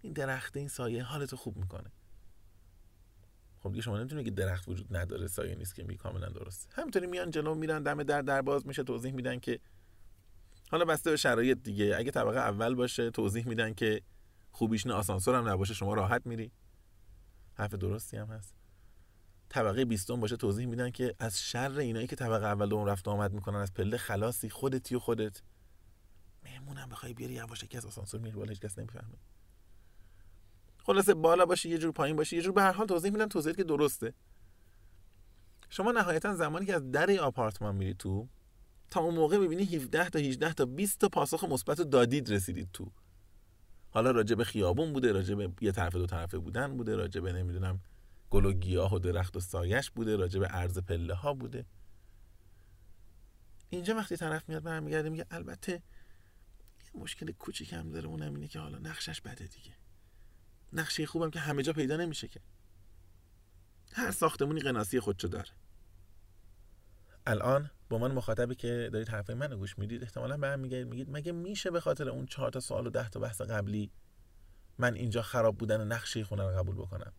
این 0.02 0.14
درخت 0.14 0.58
این 0.58 0.68
سایه 0.68 1.04
حالتو 1.04 1.38
خوب 1.38 1.58
می‌کنه. 1.58 1.92
خب 3.68 3.74
دیگه 3.74 3.82
شما 3.82 3.98
نمی‌تونید 3.98 4.26
که 4.26 4.32
درخت 4.32 4.68
وجود 4.68 4.98
نداره 4.98 5.28
سایه 5.28 5.56
نیست 5.56 5.76
که 5.76 5.84
می 5.84 5.98
کاملا 5.98 6.30
درست. 6.30 6.70
همینطوری 6.72 7.08
میان 7.08 7.32
جلو 7.32 7.56
میرن 7.56 7.84
دم 7.84 8.04
در 8.04 8.22
در 8.22 8.42
باز 8.42 8.68
میشه 8.68 8.84
توضیح 8.84 9.14
میدن 9.14 9.40
که 9.40 9.60
حالا 10.72 10.86
بسته 10.86 11.10
به 11.10 11.18
شرایط 11.18 11.58
دیگه. 11.64 11.96
اگه 11.98 12.12
طبقه 12.12 12.40
اول 12.40 12.76
باشه 12.76 13.12
توضیح 13.12 13.48
میدن 13.48 13.74
که 13.74 14.02
خوبیش 14.52 14.86
نه 14.86 14.94
آسانسور 14.94 15.36
هم 15.36 15.50
نباشه 15.50 15.74
شما 15.74 15.94
راحت 15.94 16.26
میری. 16.26 16.52
حرف 17.54 17.74
درستی 17.74 18.18
هم 18.18 18.28
هست. 18.28 18.56
طبقه 19.50 19.86
بیستم 19.86 20.20
باشه 20.20 20.38
توضیح 20.38 20.66
میدن 20.66 20.92
که 20.92 21.16
از 21.20 21.42
شر 21.42 21.78
اینایی 21.78 22.08
که 22.08 22.16
طبقه 22.16 22.46
اول 22.46 22.70
دوم 22.70 22.86
رفت 22.86 23.08
آمد 23.08 23.34
می‌کنن 23.34 23.60
از 23.60 23.74
پله 23.74 23.98
خلاصی 23.98 24.50
خودتی 24.50 24.96
و 24.96 25.00
خودت. 25.00 25.42
مهمونم 26.44 26.90
بخوای 26.90 27.14
بیاری 27.14 27.34
یواش 27.34 27.64
که 27.64 27.78
از 27.78 27.86
آسانسور 27.86 28.22
میری 28.22 28.36
بالا 28.36 28.50
هیچ 28.50 28.60
کس 28.60 28.80
نمی‌فهمه. 28.80 29.18
خلاصه 30.88 31.14
بالا 31.14 31.46
باشه 31.46 31.70
یه 31.70 31.78
جور 31.78 31.92
پایین 31.92 32.16
باشه 32.16 32.36
یه 32.36 32.42
جور 32.42 32.54
به 32.54 32.62
هر 32.62 32.72
حال 32.72 32.88
توضیح 32.88 33.12
میدن 33.12 33.28
توضیحی 33.28 33.56
که 33.56 33.64
درسته. 33.64 34.14
شما 35.70 35.92
نهایتا 35.92 36.36
زمانی 36.36 36.66
که 36.66 36.76
از 36.76 36.92
در 36.92 37.20
آپارتمان 37.20 37.76
میری 37.76 37.94
تو 37.94 38.28
تا 38.90 39.00
اون 39.00 39.16
موقع 39.16 39.38
می‌بینی 39.38 39.64
17 39.64 40.10
تا 40.10 40.20
18 40.20 40.54
تا 40.54 40.66
20 40.66 41.00
تا 41.00 41.10
پاسخ 41.10 41.44
مثبت 41.44 41.82
دادید 41.82 42.34
رسیدید 42.34 42.70
تو. 42.74 42.92
حالا 43.90 44.12
راجع 44.12 44.36
به 44.36 44.44
خیابون 44.44 44.94
بوده 44.94 45.12
راجع 45.12 45.36
به 45.36 45.52
یه 45.62 45.72
طرف 45.72 45.96
دو 45.96 46.06
طرفه 46.06 46.38
بودن 46.38 46.78
بوده 46.78 46.96
راجع 46.96 47.22
به 47.22 47.34
نمی‌دونم 47.34 47.80
گل 48.30 48.46
و 48.46 48.54
گیاه 48.54 48.94
و 48.94 49.00
درخت 49.00 49.38
و 49.38 49.40
سایش 49.40 49.92
بوده 49.92 50.16
راجع 50.16 50.40
به 50.40 50.48
عرض 50.48 50.78
پله 50.78 51.14
ها 51.14 51.34
بوده. 51.34 51.66
اینجا 53.70 53.96
وقتی 53.96 54.18
طرف 54.18 54.50
میاد 54.50 54.64
برمیگرده 54.64 55.10
میگه 55.10 55.26
البته 55.32 55.72
یه 55.74 57.02
مشکل 57.02 57.32
کوچیکم 57.32 57.90
داره 57.90 58.08
اونم 58.08 58.34
اینه 58.34 58.48
که 58.48 58.60
حالا 58.60 58.78
نقشش 58.78 59.22
بده 59.22 59.48
دیگه. 59.48 59.87
نقشه 60.74 61.06
خوبم 61.06 61.30
که 61.30 61.40
همه 61.40 61.64
جا 61.64 61.74
پیدا 61.74 61.98
نمیشه 61.98 62.28
که. 62.28 62.40
هر 63.94 64.12
ساختمونی 64.12 64.62
قناسی 64.62 65.00
خودشو 65.00 65.28
داره. 65.28 65.50
الان 67.26 67.70
با 67.90 67.98
من 67.98 68.12
مخاطبی 68.12 68.56
که 68.56 68.90
دارید 68.94 69.10
حرفای 69.10 69.36
منو 69.36 69.58
گوش 69.58 69.80
می‌دید 69.80 70.04
احتمالا 70.04 70.38
برمیگردید 70.38 70.88
میگید 70.88 71.08
مگه 71.10 71.32
میشه 71.32 71.72
به 71.72 71.80
خاطر 71.80 72.10
اون 72.10 72.26
چهار 72.26 72.52
تا 72.52 72.60
سوال 72.60 72.88
و 72.88 72.90
ده 72.90 73.10
تا 73.10 73.20
بحث 73.20 73.42
قبلی 73.42 73.92
من 74.78 74.94
اینجا 74.94 75.22
خراب 75.22 75.58
بودن 75.58 75.88
نقشه 75.88 76.24
خونه 76.24 76.44
رو 76.44 76.58
قبول 76.58 76.76
بکنم؟ 76.76 77.14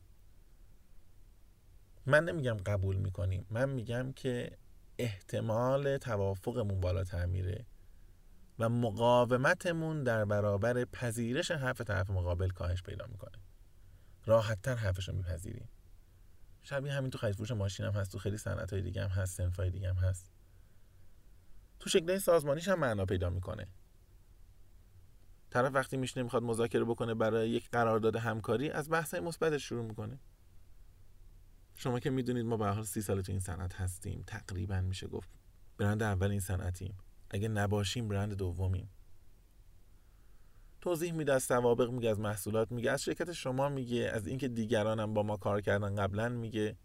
من 2.07 2.25
نمیگم 2.25 2.57
قبول 2.57 2.97
می‌کنیم 2.97 3.47
من 3.51 3.69
میگم 3.69 4.13
که 4.13 4.59
احتمال 4.99 5.97
توافقمون 5.97 6.81
بالاتر 6.81 7.27
میره. 7.27 7.67
و 8.59 8.69
مقاومتمون 8.69 10.03
در 10.03 10.25
برابر 10.25 10.85
پذیرش 10.85 11.51
حرف 11.51 11.81
طرف 11.81 12.11
مقابل 12.11 12.49
کاهش 12.49 12.83
پیدا 12.83 13.07
می‌کنه. 13.07 13.39
راحتتر 14.27 14.75
حرفش 14.75 15.09
رو 15.09 15.15
میپذیریم. 15.15 15.69
شبیه 16.63 16.93
همین 16.93 17.11
تو 17.11 17.19
خرید 17.19 17.35
فروش 17.35 17.51
ماشین 17.51 17.87
هم 17.87 17.93
هست 17.93 18.13
تو 18.13 18.19
خیلی 18.19 18.37
صنعت 18.37 18.73
های 18.73 18.83
دیگه 18.83 19.03
هم 19.03 19.09
هست 19.09 19.37
سنف 19.37 19.57
های 19.57 19.71
دیگه 19.71 19.89
هم 19.89 19.97
هست. 19.97 20.31
تو 21.81 21.91
شکل 21.91 22.19
سازمانیش 22.19 22.69
هم 22.69 22.79
معنا 22.79 23.05
پیدا 23.07 23.31
می‌کنه. 23.31 23.69
طرف 25.51 25.75
وقتی 25.75 25.97
میشنه 25.97 26.23
می‌خواد 26.23 26.43
مذاکره 26.43 26.85
بکنه 26.85 27.15
برای 27.15 27.51
یک 27.51 27.71
قرارداد 27.71 28.17
همکاری 28.17 28.71
از 28.71 28.91
بحث 28.91 29.15
مثبتش 29.15 29.69
شروع 29.69 29.85
می‌کنه. 29.85 30.19
شما 31.75 32.01
که 32.01 32.11
می‌دونید 32.11 32.47
ما 32.47 32.57
به 32.57 32.67
حال 32.67 32.85
سی 32.85 33.03
سال 33.03 33.23
تو 33.23 33.33
این 33.33 33.41
صنعت 33.41 33.75
هستیم 33.75 34.25
تقریبا 34.27 34.81
میشه 34.81 35.07
گفت 35.07 35.31
برند 35.79 36.03
اول 36.03 36.31
این 36.31 36.41
صنعتیم. 36.41 36.99
اگه 37.31 37.49
نباشیم 37.49 38.09
برند 38.09 38.35
دومیم. 38.35 38.91
توضیح 40.81 41.13
میده 41.13 41.33
از 41.33 41.43
سوابق 41.43 41.91
میگه 41.91 42.11
از 42.11 42.21
محصولات 42.21 42.73
میگه 42.73 42.91
از 42.91 43.03
شرکت 43.03 43.33
شما 43.33 43.69
میگه 43.69 44.11
از 44.15 44.27
اینکه 44.27 44.49
دیگرانم 44.49 45.15
با 45.15 45.23
ما 45.23 45.37
کار 45.37 45.61
کردن 45.61 45.95
قبلا 45.95 46.29
میگه. 46.29 46.77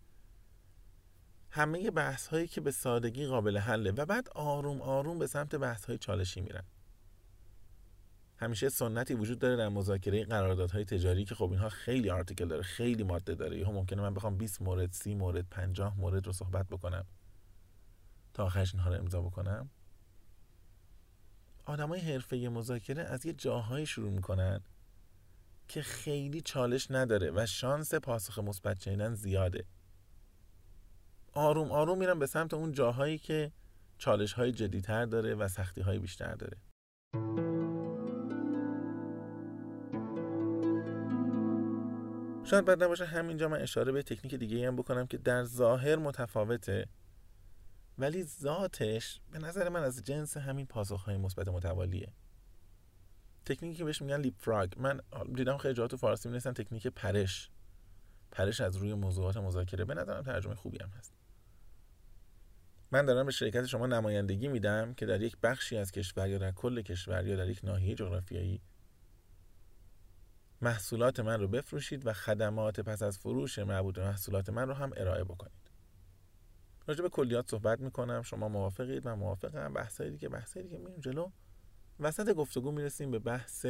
همه 1.50 1.92
بحث 1.92 2.28
هایی 2.28 2.48
که 2.48 2.62
به 2.62 2.72
سادگی 2.72 3.26
قابل 3.26 3.58
حله 3.58 3.92
و 3.92 4.06
بعد 4.06 4.30
آروم 4.30 4.82
آروم 4.82 5.20
به 5.20 5.28
سمت 5.28 5.56
بحث 5.56 5.86
های 5.86 5.98
چالشی 5.98 6.42
میرن. 6.42 6.64
همیشه 8.38 8.70
سنتی 8.70 9.14
وجود 9.14 9.40
داره 9.40 9.56
در 9.56 9.70
مذاکره 9.70 10.26
قراردادهای 10.26 10.86
تجاری 10.86 11.26
که 11.26 11.36
خب 11.36 11.52
اینها 11.52 11.70
خیلی 11.70 12.10
آرتیکل 12.10 12.48
داره 12.48 12.64
خیلی 12.64 13.04
ماده 13.04 13.36
داره. 13.36 13.60
یهو 13.60 13.72
ممکنه 13.72 14.02
من 14.02 14.14
بخوام 14.14 14.38
20 14.38 14.62
مورد 14.62 14.92
30 14.92 15.16
مورد 15.16 15.50
50 15.50 16.00
مورد 16.00 16.28
رو 16.28 16.34
صحبت 16.34 16.68
بکنم. 16.68 17.06
تا 18.34 18.46
آخرش 18.46 18.74
اینها 18.74 18.90
رو 18.90 19.00
امضا 19.00 19.22
بکنم. 19.22 19.70
آدمای 21.66 22.00
حرفه 22.00 22.50
مذاکره 22.50 23.04
از 23.04 23.26
یه 23.26 23.34
جاهایی 23.34 23.86
شروع 23.86 24.12
می‌کنن 24.12 24.62
که 25.68 25.82
خیلی 25.82 26.42
چالش 26.42 26.92
نداره 26.92 27.32
و 27.36 27.46
شانس 27.46 27.94
پاسخ 27.94 28.40
مثبت 28.40 28.82
شنیدن 28.82 29.14
زیاده. 29.14 29.66
آروم 31.34 31.72
آروم 31.72 31.98
میرن 31.98 32.20
به 32.20 32.26
سمت 32.26 32.54
اون 32.54 32.72
جاهایی 32.72 33.18
که 33.18 33.52
چالش 33.98 34.34
های 34.34 34.52
جدیتر 34.52 35.06
داره 35.06 35.36
و 35.36 35.48
سختی 35.48 35.82
های 35.82 36.00
بیشتر 36.00 36.36
داره. 36.36 36.58
شاید 42.44 42.66
بد 42.66 42.84
نباشه 42.84 43.06
همینجا 43.06 43.50
من 43.50 43.62
اشاره 43.62 43.92
به 43.92 44.04
تکنیک 44.04 44.36
دیگه 44.36 44.68
هم 44.68 44.76
بکنم 44.76 45.08
که 45.08 45.18
در 45.18 45.44
ظاهر 45.44 45.96
متفاوته. 45.96 46.88
ولی 47.98 48.24
ذاتش 48.24 49.20
به 49.32 49.40
نظر 49.40 49.70
من 49.70 49.84
از 49.84 50.04
جنس 50.04 50.38
همین 50.38 50.66
پاسخهای 50.66 51.18
مثبت 51.18 51.48
متوالیه. 51.48 52.14
تکنیکی 53.46 53.78
که 53.78 53.84
بهش 53.84 54.02
میگن 54.02 54.20
لیپ 54.20 54.34
فراگ 54.38 54.74
من 54.78 55.02
دیدم 55.36 55.58
خیلی 55.58 55.74
جاها 55.74 55.88
تو 55.88 55.98
فارسی 55.98 56.30
می 56.30 56.40
تکنیک 56.40 56.88
پرش. 56.88 57.50
پرش 58.32 58.62
از 58.62 58.76
روی 58.76 58.94
موضوعات 58.94 59.38
مذاکره. 59.38 59.86
به 59.86 59.94
نظرم 59.94 60.24
ترجمه 60.24 60.56
خوبی 60.56 60.78
هم 60.82 60.90
هست. 60.90 61.14
من 62.92 63.06
دارم 63.06 63.26
به 63.26 63.32
شرکت 63.32 63.66
شما 63.66 63.88
نمایندگی 63.88 64.48
میدم 64.48 64.94
که 64.94 65.06
در 65.06 65.22
یک 65.22 65.38
بخشی 65.44 65.78
از 65.78 65.92
کشور 65.92 66.30
یا 66.30 66.38
در 66.38 66.52
کل 66.52 66.82
کشور 66.82 67.28
یا 67.28 67.36
در 67.36 67.50
یک 67.50 67.60
ناحیه 67.64 67.96
جغرافیایی 67.96 68.62
محصولات 70.62 71.20
من 71.20 71.40
رو 71.40 71.48
بفروشید 71.48 72.06
و 72.06 72.14
خدمات 72.14 72.80
پس 72.80 73.02
از 73.02 73.18
فروش 73.18 73.60
مربوط 73.60 73.96
به 73.96 74.04
محصولات 74.04 74.50
من 74.50 74.68
رو 74.68 74.74
هم 74.74 74.92
ارائه 74.98 75.24
بکنید. 75.24 75.63
راجع 76.88 77.02
به 77.02 77.10
کلیات 77.10 77.50
صحبت 77.50 77.80
می‌کنم. 77.80 78.22
شما 78.22 78.50
موافقید 78.50 79.08
من 79.08 79.14
موافقم. 79.14 79.74
بحثایی 79.74 80.12
دیگه 80.12 80.30
بحثایی 80.30 80.66
دیگه. 80.66 80.78
میریم 80.78 81.00
جلو. 81.00 81.32
وسط 82.00 82.34
گفتگو 82.34 82.72
می‌رسیم 82.72 83.12
به 83.12 83.20
بحث 83.20 83.66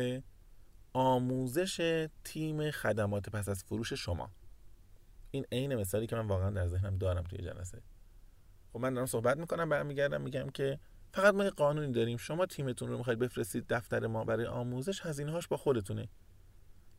آموزش 0.94 2.08
تیم 2.24 2.72
خدمات 2.72 3.30
پس 3.30 3.50
از 3.50 3.64
فروش 3.64 3.94
شما. 3.94 4.32
این 5.32 5.46
عین 5.52 5.76
مثالی 5.76 6.08
که 6.08 6.16
من 6.16 6.28
واقعا 6.28 6.50
در 6.50 6.68
ذهنم 6.68 6.98
دارم 6.98 7.24
توی 7.24 7.40
جلسه. 7.40 7.82
خب 8.74 8.80
من 8.80 8.94
دارم 8.94 9.06
صحبت 9.06 9.38
می‌کنم 9.38 9.70
برمیگردم 9.70 10.22
میگم 10.22 10.50
که 10.50 10.80
فقط 11.14 11.34
ما 11.34 11.50
قانونی 11.50 11.92
داریم. 11.92 12.18
شما 12.18 12.46
تیمتون 12.46 12.90
رو 12.90 12.98
می‌خواید 12.98 13.20
بفرستید 13.20 13.66
دفتر 13.70 14.08
ما 14.08 14.24
برای 14.24 14.46
آموزش 14.46 15.06
هزینه 15.06 15.32
هاش 15.32 15.48
با 15.48 15.58
خودتونه. 15.58 16.10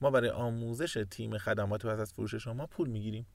ما 0.01 0.11
برای 0.11 0.31
آموزش 0.31 1.05
تیم 1.11 1.39
خدمات 1.39 1.87
پس 1.87 1.99
از 1.99 2.13
فروش 2.13 2.35
شما 2.35 2.67
پول 2.67 2.89
می‌گیریم. 2.89 3.27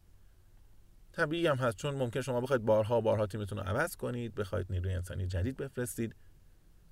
طبیعی 1.19 1.47
هم 1.47 1.55
هست. 1.55 1.77
چون 1.77 1.95
ممکن 1.95 2.21
شما 2.21 2.41
بخواید 2.41 2.65
بارها 2.65 3.01
بارها 3.01 3.27
تیمتون 3.27 3.57
رو 3.57 3.63
عوض 3.63 3.95
کنید 3.95 4.35
بخواید 4.35 4.65
نیروی 4.69 4.93
انسانی 4.93 5.27
جدید 5.27 5.57
بفرستید. 5.57 6.15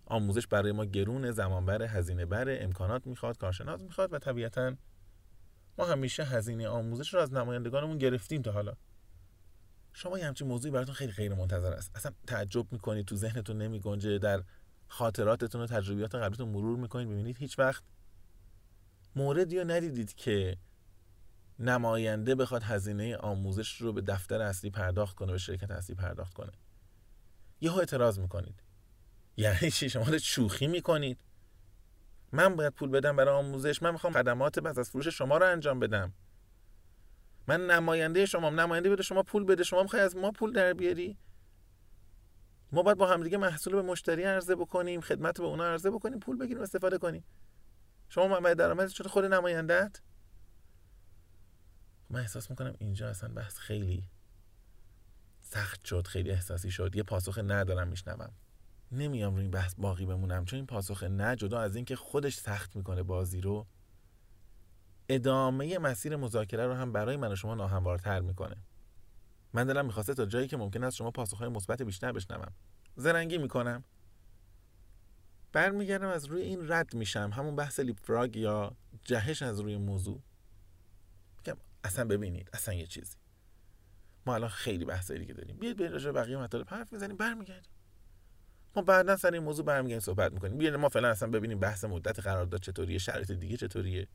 آموزش 0.05 0.47
برای 0.47 0.71
ما 0.71 0.85
گرون 0.85 1.31
زمان 1.31 1.65
بره 1.65 1.87
هزینه 1.87 2.25
بره 2.25 2.59
امکانات 2.61 3.07
می‌خواد 3.07 3.37
کارشناس 3.37 3.81
می‌خواد 3.81 4.13
و 4.13 4.19
طبیعتا 4.19 4.75
ما 5.77 5.85
همیشه 5.85 6.23
هزینه 6.23 6.67
آموزش 6.67 7.13
رو 7.13 7.19
از 7.19 7.33
نمایندگانمون 7.33 7.97
گرفتیم 7.97 8.41
تا 8.41 8.51
حالا. 8.51 8.73
شما 9.93 10.19
یه 10.19 10.25
همچین 10.25 10.47
موضوعی 10.47 10.71
براتون 10.71 10.95
خیلی 10.95 11.11
غیر 11.11 11.33
منتظر 11.33 11.73
است. 11.73 11.91
اصلا 11.95 12.11
تعجب 12.27 12.71
می‌کنید 12.71 13.05
تو 13.05 13.15
ذهنتون 13.15 13.57
نمی 13.57 13.79
گنجه 13.79 14.17
در 14.17 14.43
خاطراتتون 14.87 15.61
و 15.61 15.65
تجربیات 15.65 16.15
قبلیتون 16.15 16.49
مرور 16.49 16.77
می‌کنید. 16.77 17.09
ببینید 17.09 17.37
هیچ 17.37 17.59
وقت 17.59 17.83
موردی 19.15 19.59
رو 19.59 19.71
ندیدید 19.71 20.13
که 20.13 20.57
نماینده 21.59 22.35
بخواد 22.35 22.63
هزینه 22.63 23.17
آموزش 23.17 23.81
رو 23.81 23.93
به 23.93 24.01
دفتر 24.01 24.41
اصلی 24.41 24.69
پرداخت 24.69 25.15
کنه 25.15 25.31
به 25.31 25.37
شرکت 25.37 25.71
اصلی 25.71 25.95
پرداخت 25.95 26.33
کنه. 26.33 26.51
یهو 27.61 27.77
اعتراض 27.77 28.19
می‌کنید. 28.19 28.63
یعنی 29.37 29.71
چی؟ 29.71 29.89
شما 29.89 30.03
دارید 30.03 30.21
شوخی 30.21 30.67
می‌کنید. 30.67 31.17
من 32.31 32.55
باید 32.55 32.73
پول 32.73 32.89
بدم 32.89 33.15
برای 33.15 33.35
آموزش 33.35 33.81
من 33.81 33.91
می‌خوام 33.91 34.13
خدمات 34.13 34.59
پس 34.59 34.77
از 34.77 34.89
فروش 34.89 35.07
شما 35.07 35.37
رو 35.37 35.45
انجام 35.45 35.79
بدم. 35.79 36.13
من 37.47 37.65
نماینده 37.65 38.25
شما 38.25 38.49
نماینده 38.49 38.89
بده 38.89 39.03
شما 39.03 39.23
پول 39.23 39.43
بده 39.43 39.63
شما 39.63 39.83
می‌خوای 39.83 40.01
از 40.01 40.15
ما 40.15 40.31
پول 40.31 40.53
در 40.53 40.73
بیاری؟ 40.73 41.17
ما 42.71 42.83
باید 42.83 42.97
با 42.97 43.07
همدیگه 43.07 43.37
محصول 43.37 43.75
به 43.75 43.81
مشتری 43.81 44.23
عرضه 44.23 44.55
بکنیم 44.55 45.01
خدمت 45.01 45.37
به 45.37 45.45
اونا 45.45 45.65
عرضه 45.65 45.91
بکنیم 45.91 46.19
پول 46.19 46.37
بگیریم 46.37 46.63
استفاده 46.63 46.97
کنیم. 46.97 47.23
شما 48.09 48.27
منبع 48.27 48.53
درآمد 48.53 48.89
شده 48.89 49.09
خود 49.09 49.25
نمایندت 49.25 50.01
من 52.09 52.19
احساس 52.19 52.49
می‌کنم 52.49 52.75
اینجا 52.79 53.09
اصلا 53.09 53.33
بحث 53.33 53.57
خیلی 53.57 54.03
سخت 55.41 55.85
شد 55.85 56.07
خیلی 56.07 56.31
احساسی 56.31 56.71
شد. 56.71 56.95
یه 56.95 57.03
پاسخ 57.03 57.37
ندارم 57.37 57.87
میشنوم. 57.87 58.31
نمیام 58.91 59.33
روی 59.33 59.41
این 59.41 59.51
بحث 59.51 59.75
باقی 59.77 60.05
بمونم 60.05 60.45
چون 60.45 60.57
این 60.57 60.65
پاسخ 60.65 61.03
نه 61.03 61.35
جدا 61.35 61.59
از 61.59 61.75
اینکه 61.75 61.95
خودش 61.95 62.35
سخت 62.35 62.75
می‌کنه 62.75 63.03
بازی 63.03 63.41
رو 63.41 63.67
ادامه 65.09 65.77
مسیر 65.77 66.15
مذاکره 66.15 66.65
رو 66.67 66.73
هم 66.73 66.91
برای 66.91 67.17
من 67.17 67.31
و 67.31 67.35
شما 67.35 67.55
ناهموارتر 67.55 68.19
می‌کنه. 68.19 68.57
من 69.53 69.67
دلم 69.67 69.85
می‌خواسته 69.85 70.13
تا 70.13 70.25
جایی 70.25 70.47
که 70.47 70.57
ممکن 70.57 70.83
است 70.83 70.97
شما 70.97 71.11
پاسخهای 71.11 71.49
مثبت 71.49 71.81
بیشتر 71.81 72.11
بشنوم. 72.11 72.51
زرنگی 72.95 73.37
می‌کنم. 73.37 73.83
برمیگردم 75.53 76.07
از 76.07 76.25
روی 76.25 76.41
این 76.41 76.71
رد 76.71 76.93
میشم. 76.93 77.29
همون 77.33 77.55
بحث 77.55 77.79
لیپ 77.79 77.99
فراگ 77.99 78.35
یا 78.35 78.75
جهش 79.03 79.41
از 79.41 79.59
روی 79.59 79.77
موضوع. 79.77 80.21
اصلا 81.87 82.05
ببینید 82.05 82.49
اصلا 82.53 82.73
یه 82.73 82.87
چیزی. 82.87 83.17
ما 84.25 84.35
الان 84.35 84.49
خیلی 84.49 84.85
بحثایی 84.85 85.19
دیگه 85.19 85.33
داریم. 85.33 85.57
بیاید 85.57 85.77
به 85.77 85.89
راجع 85.89 86.11
بقیه 86.11 86.37
مطالب 86.37 86.69
حرف 86.69 86.93
می‌زنیم 86.93 87.17
برمیگردیم. 87.17 87.71
ما 88.75 88.81
بعدا 88.81 89.17
سر 89.17 89.31
این 89.31 89.43
موضوع 89.43 89.65
برمیگردیم 89.65 89.99
صحبت 89.99 90.33
می‌کنیم. 90.33 90.57
بیاید 90.57 90.75
ما 90.75 90.89
فعلا 90.89 91.09
اصلا 91.09 91.29
ببینیم 91.29 91.59
بحث 91.59 91.83
مدت 91.83 92.19
قرارداد 92.19 92.61
چطوریه 92.61 92.97
شرایط 92.97 93.31
دیگه 93.31 93.57
چطوریه. 93.57 94.07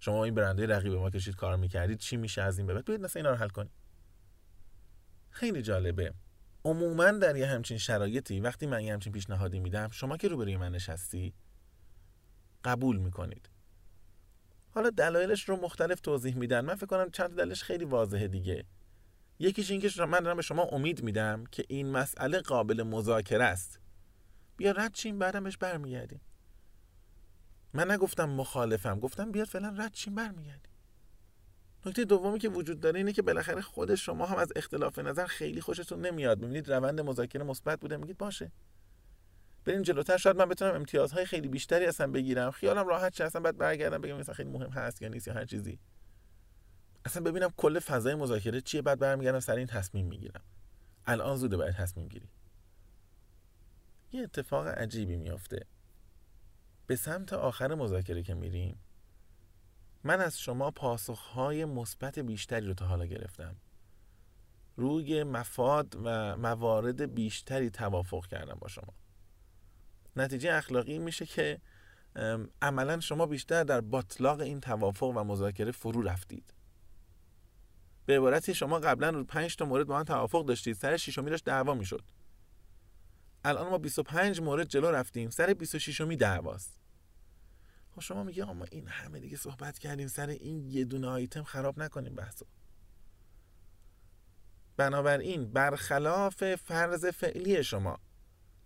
شما 0.00 0.24
این 0.24 0.34
برنده 0.34 0.66
رقیب 0.66 0.92
ما 0.92 1.10
کشید 1.10 1.36
کار 1.36 1.56
می‌کردید 1.56 1.98
چی 1.98 2.16
میشه 2.16 2.42
از 2.42 2.58
این 2.58 2.66
به 2.66 2.74
بعد؟ 2.74 2.84
بیاید 2.84 3.00
مثلا 3.00 3.20
اینا 3.20 3.30
رو 3.30 3.36
حل 3.36 3.48
کنیم. 3.48 3.72
خیلی 5.30 5.62
جالبه. 5.62 6.14
عموما 6.64 7.10
در 7.10 7.36
یه 7.36 7.46
همچین 7.46 7.78
شرایطی 7.78 8.40
وقتی 8.40 8.66
من 8.66 8.84
یه 8.84 8.92
همچین 8.92 9.12
پیشنهادی 9.12 9.60
میدم 9.60 9.88
شما 9.90 10.16
که 10.16 10.28
روبروی 10.28 10.56
من 10.56 10.72
نشستی 10.72 11.34
قبول 12.64 12.96
می‌کنید. 12.96 13.49
حالا 14.74 14.90
دلایلش 14.90 15.48
رو 15.48 15.56
مختلف 15.56 16.00
توضیح 16.00 16.36
میدن. 16.36 16.60
من 16.60 16.74
فکر 16.74 16.86
کنم 16.86 17.10
چند 17.10 17.36
دلش 17.36 17.62
خیلی 17.62 17.84
واضحه 17.84 18.28
دیگه. 18.28 18.64
یکیش 19.38 19.70
این 19.70 19.80
که 19.80 20.04
من 20.04 20.20
دارم 20.20 20.36
به 20.36 20.42
شما 20.42 20.62
امید 20.62 21.02
میدم 21.02 21.44
که 21.52 21.64
این 21.68 21.90
مسئله 21.90 22.40
قابل 22.40 22.82
مذاکره 22.82 23.44
است. 23.44 23.80
بیا 24.56 24.70
رد 24.70 24.92
چیم 24.92 25.18
بعدم 25.18 25.44
بهش 25.44 25.56
برمیگردیم. 25.56 26.20
من 27.74 27.90
نگفتم 27.90 28.30
مخالفم 28.30 29.00
گفتم 29.00 29.32
بیاد 29.32 29.46
فعلا 29.46 29.74
رد 29.78 29.92
چیم 29.92 30.14
برمیگردیم. 30.14 30.72
نکته 31.86 32.04
دومی 32.04 32.38
که 32.38 32.48
وجود 32.48 32.80
داره 32.80 32.98
اینه 32.98 33.12
که 33.12 33.22
بالاخره 33.22 33.60
خود 33.60 33.94
شما 33.94 34.26
هم 34.26 34.36
از 34.36 34.52
اختلاف 34.56 34.98
نظر 34.98 35.26
خیلی 35.26 35.60
خوشتون 35.60 36.06
نمیاد. 36.06 36.40
می‌بینید 36.40 36.72
روند 36.72 37.00
مذاکره 37.00 37.44
مثبت 37.44 37.80
بوده 37.80 37.96
میگید 37.96 38.18
باشه. 38.18 38.52
بریم 39.64 39.82
جلوتر. 39.82 40.16
شاید 40.16 40.36
من 40.36 40.48
بتونم 40.48 40.74
امتیازهای 40.74 41.24
خیلی 41.24 41.48
بیشتری 41.48 41.86
اصلا 41.86 42.06
بگیرم. 42.06 42.50
خیالم 42.50 42.88
راحت 42.88 43.14
شه. 43.14 43.24
اصلا 43.24 43.40
بعد 43.40 43.56
برگردم 43.56 44.00
بگم 44.00 44.16
مثلا 44.16 44.34
خیلی 44.34 44.50
مهم 44.50 44.70
هست 44.70 45.02
یا 45.02 45.08
نیست 45.08 45.28
یا 45.28 45.34
هر 45.34 45.44
چیزی. 45.44 45.78
اصلا 47.04 47.22
ببینم 47.22 47.50
کل 47.56 47.78
فضای 47.78 48.14
مذاکره 48.14 48.60
چیه. 48.60 48.82
بعد 48.82 48.98
برمیگردم 48.98 49.40
سر 49.40 49.56
این 49.56 49.66
تصمیم 49.66 50.06
می‌گیرم. 50.06 50.42
الان 51.06 51.36
زوده 51.36 51.56
باید 51.56 51.74
تصمیم 51.74 52.08
گیری. 52.08 52.28
یه 54.12 54.22
اتفاق 54.22 54.66
عجیبی 54.66 55.16
میافته. 55.16 55.66
به 56.86 56.96
سمت 56.96 57.32
آخر 57.32 57.74
مذاکره 57.74 58.22
که 58.22 58.34
میریم 58.34 58.78
من 60.04 60.20
از 60.20 60.40
شما 60.40 60.70
پاسخهای 60.70 61.64
مثبت 61.64 62.18
بیشتری 62.18 62.66
رو 62.66 62.74
تا 62.74 62.86
حالا 62.86 63.06
گرفتم. 63.06 63.56
روی 64.76 65.24
مفاد 65.24 65.96
و 66.04 66.36
موارد 66.36 67.14
بیشتری 67.14 67.70
توافق 67.70 68.26
کردم 68.26 68.58
با 68.60 68.68
شما. 68.68 68.94
نتیجه 70.16 70.54
اخلاقی 70.54 70.98
میشه 70.98 71.26
که 71.26 71.60
عملا 72.62 73.00
شما 73.00 73.26
بیشتر 73.26 73.64
در 73.64 73.80
باطلاق 73.80 74.40
این 74.40 74.60
توافق 74.60 75.06
و 75.16 75.24
مذاکره 75.24 75.72
فرو 75.72 76.02
رفتید. 76.02 76.54
به 78.06 78.16
عبارتی 78.16 78.54
شما 78.54 78.78
قبلا 78.78 79.10
رو 79.10 79.24
5 79.24 79.56
تا 79.56 79.64
مورد 79.64 79.86
با 79.86 79.98
هم 79.98 80.04
توافق 80.04 80.44
داشتید 80.44 80.76
سر 80.76 80.96
ششمی 80.96 81.30
داشت 81.30 81.44
دعوا 81.44 81.74
می‌شد. 81.74 82.04
الان 83.44 83.68
ما 83.68 83.78
25 83.78 84.40
مورد 84.40 84.68
جلو 84.68 84.90
رفتیم 84.90 85.30
سر 85.30 85.54
26 85.54 86.00
می 86.00 86.16
دعواست. 86.16 86.80
خب 87.90 88.00
شما 88.00 88.24
میگه 88.24 88.48
اما 88.48 88.64
این 88.64 88.88
همه 88.88 89.20
دیگه 89.20 89.36
صحبت 89.36 89.78
کردیم 89.78 90.08
سر 90.08 90.26
این 90.26 90.70
یه 90.70 90.84
دونه 90.84 91.06
آیتم 91.06 91.42
خراب 91.42 91.78
نکنیم 91.78 92.14
بحثو. 92.14 92.46
بنابراین 94.76 95.52
برخلاف 95.52 96.54
فرض 96.54 97.06
فعلی 97.06 97.64
شما 97.64 97.98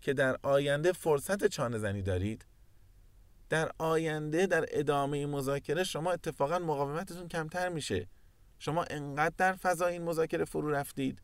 که 0.05 0.15
در 0.15 0.37
آینده 0.43 0.93
فرصت 0.93 1.47
چانه 1.47 1.79
زنی 1.79 2.03
دارید؟ 2.03 2.47
در 3.49 3.71
آینده 3.79 4.47
در 4.47 4.65
ادامه 4.69 5.27
مذاکره 5.27 5.85
شما 5.85 6.13
اتفاقا 6.13 6.59
مقاومتتون 6.59 7.29
کمتر 7.29 7.69
میشه. 7.69 8.09
شما 8.59 8.85
انقدر 8.91 9.35
در 9.37 9.53
فضای 9.53 9.93
این 9.93 10.03
مذاکره 10.03 10.45
فرو 10.45 10.71
رفتید 10.71 11.23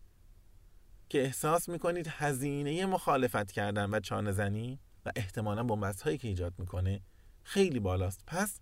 که 1.09 1.23
احساس 1.23 1.69
می‌کنید 1.69 2.07
هزینه 2.09 2.87
مخالفت 2.87 3.53
کردن 3.53 3.91
و 3.91 4.01
چانه 4.01 4.33
زنی 4.33 4.81
و 5.07 5.13
احتمالا 5.17 5.63
بنبست 5.63 6.03
هایی 6.03 6.19
که 6.19 6.29
ایجاد 6.29 6.55
می‌کنه 6.59 7.01
خیلی 7.43 7.81
بالاست. 7.81 8.21
پس 8.27 8.61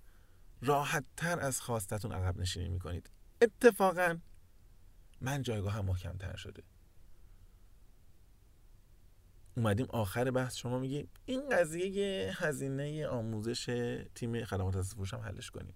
راحت 0.62 1.04
تر 1.16 1.40
از 1.40 1.60
خواستتون 1.60 2.12
عقب 2.12 2.38
نشینی 2.38 2.68
می‌کنید. 2.68 3.10
اتفاقا 3.42 4.18
من 5.20 5.42
جایگاه 5.42 5.72
هم 5.72 5.84
محکم 5.84 6.36
شده. 6.36 6.62
اومدیم 9.58 9.86
آخر 9.90 10.30
بحث 10.30 10.56
شما 10.56 10.78
میگی 10.78 11.08
این 11.26 11.48
قضیه 11.48 12.32
هزینه 12.36 13.06
آموزش 13.06 13.64
تیم 14.14 14.44
خدمات 14.44 14.76
از 14.76 14.94
فروش 14.94 15.14
هم 15.14 15.20
حلش 15.20 15.50
کنیم. 15.50 15.74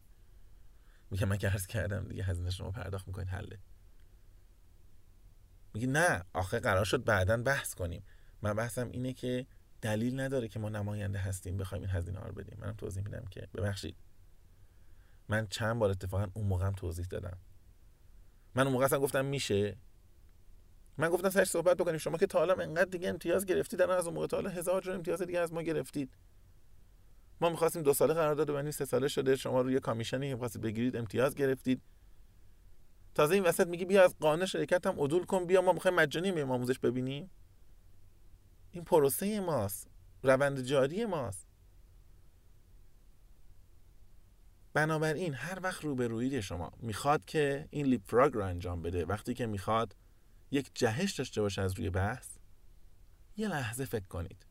میگه 1.11 1.27
من 1.27 1.39
که 1.39 1.49
عرض 1.49 1.67
کردم 1.67 2.09
دیگه 2.09 2.25
هزینه 2.25 2.51
شما 2.51 2.71
پرداخت 2.71 3.09
می‌کنید 3.09 3.29
حله. 3.29 3.59
میگه 5.75 5.87
نه 5.87 6.25
آخه 6.33 6.61
قرار 6.61 6.85
شد 6.85 7.05
بعدا 7.05 7.37
بحث 7.37 7.75
کنیم. 7.75 8.03
من 8.43 8.55
بحثم 8.55 8.89
اینه 8.89 9.13
که 9.13 9.47
دلیل 9.81 10.21
نداره 10.21 10.49
که 10.49 10.59
ما 10.59 10.69
نماینده 10.69 11.19
هستیم 11.19 11.57
بخوایم 11.57 11.85
این 11.85 11.91
هزینه 11.93 12.19
ها 12.19 12.27
رو 12.27 12.33
بدیم. 12.33 12.59
منم 12.61 12.75
توضیح 12.75 13.05
میدم 13.05 13.25
که. 13.31 13.49
ببخشید. 13.55 13.97
من 15.29 15.47
چند 15.47 15.79
بار 15.79 15.91
اتفاقا 15.91 16.27
اون 16.35 16.47
موقع 16.47 16.67
هم 16.67 16.73
توضیح 16.73 17.07
دادم. 17.07 17.39
من 18.55 18.63
اون 18.63 18.73
موقع 18.73 18.85
اصلا 18.85 18.99
گفتم 18.99 19.25
میشه. 19.25 19.77
من 20.99 21.11
گفتم 21.11 21.31
سرش 21.31 21.49
صحبت 21.51 21.77
بکنیم. 21.77 21.99
شما 21.99 22.19
که 22.19 22.27
تا 22.27 22.39
حالا 22.39 22.55
انقدر 22.55 22.91
دیگه 22.91 23.09
امتیاز 23.09 23.47
گرفتید 23.47 23.83
الان 23.83 23.99
از 23.99 24.07
اون 24.07 24.15
موقع 24.15 24.27
تا 24.27 24.37
حالا 24.37 24.51
هزار 24.51 24.81
جور 24.81 24.95
امتیاز 24.95 25.23
دیگه 25.23 25.39
از 25.39 25.53
ما 25.53 25.63
گرفتید. 25.63 26.11
ما 27.41 27.51
می‌خواستیم 27.51 27.83
دو 27.83 27.95
ساله 27.95 28.15
قرارداد 28.15 28.51
ببندیم 28.51 28.71
سه 28.71 28.85
ساله 28.85 29.09
شده. 29.09 29.37
شما 29.37 29.61
روی 29.61 29.81
کامیشنی 29.81 30.29
که 30.29 30.35
می‌خواستید 30.35 30.63
بگیرید 30.63 30.97
امتیاز 30.97 31.35
گرفتید. 31.35 31.83
تازه 33.15 33.35
این 33.35 33.45
وسط 33.45 33.67
میگی 33.67 33.85
بیا 33.85 34.05
از 34.05 34.17
قانون 34.21 34.47
شرکت 34.47 34.87
هم 34.87 35.01
عدول 35.01 35.25
کن 35.25 35.47
بیا 35.47 35.63
ما 35.63 35.73
می‌خوایم 35.73 35.97
مجانی 35.97 36.31
میایم 36.31 36.51
آموزش 36.51 36.79
ببینیم. 36.79 37.31
این 38.71 38.85
پروسه 38.85 39.41
ماست. 39.41 39.89
روند 40.23 40.61
جاری 40.61 41.05
ماست. 41.05 41.47
بنابراین 44.75 45.35
هر 45.35 45.59
وقت 45.63 45.85
روبرویی 45.85 46.43
شما 46.43 46.73
می‌خواد 46.79 47.25
که 47.25 47.69
این 47.71 47.87
لیپ 47.87 48.03
فراگ 48.05 48.35
رو 48.35 48.45
انجام 48.45 48.83
بده 48.83 49.05
وقتی 49.05 49.35
که 49.35 49.47
می‌خواد 49.47 49.97
یک 50.53 50.71
جهش 50.75 51.13
داشته 51.13 51.41
باشه 51.41 51.63
از 51.63 51.79
روی 51.79 51.91
بحث. 51.91 52.29
یه 53.37 53.49
لحظه 53.49 53.85
فکر 53.85 54.07
کنید. 54.07 54.47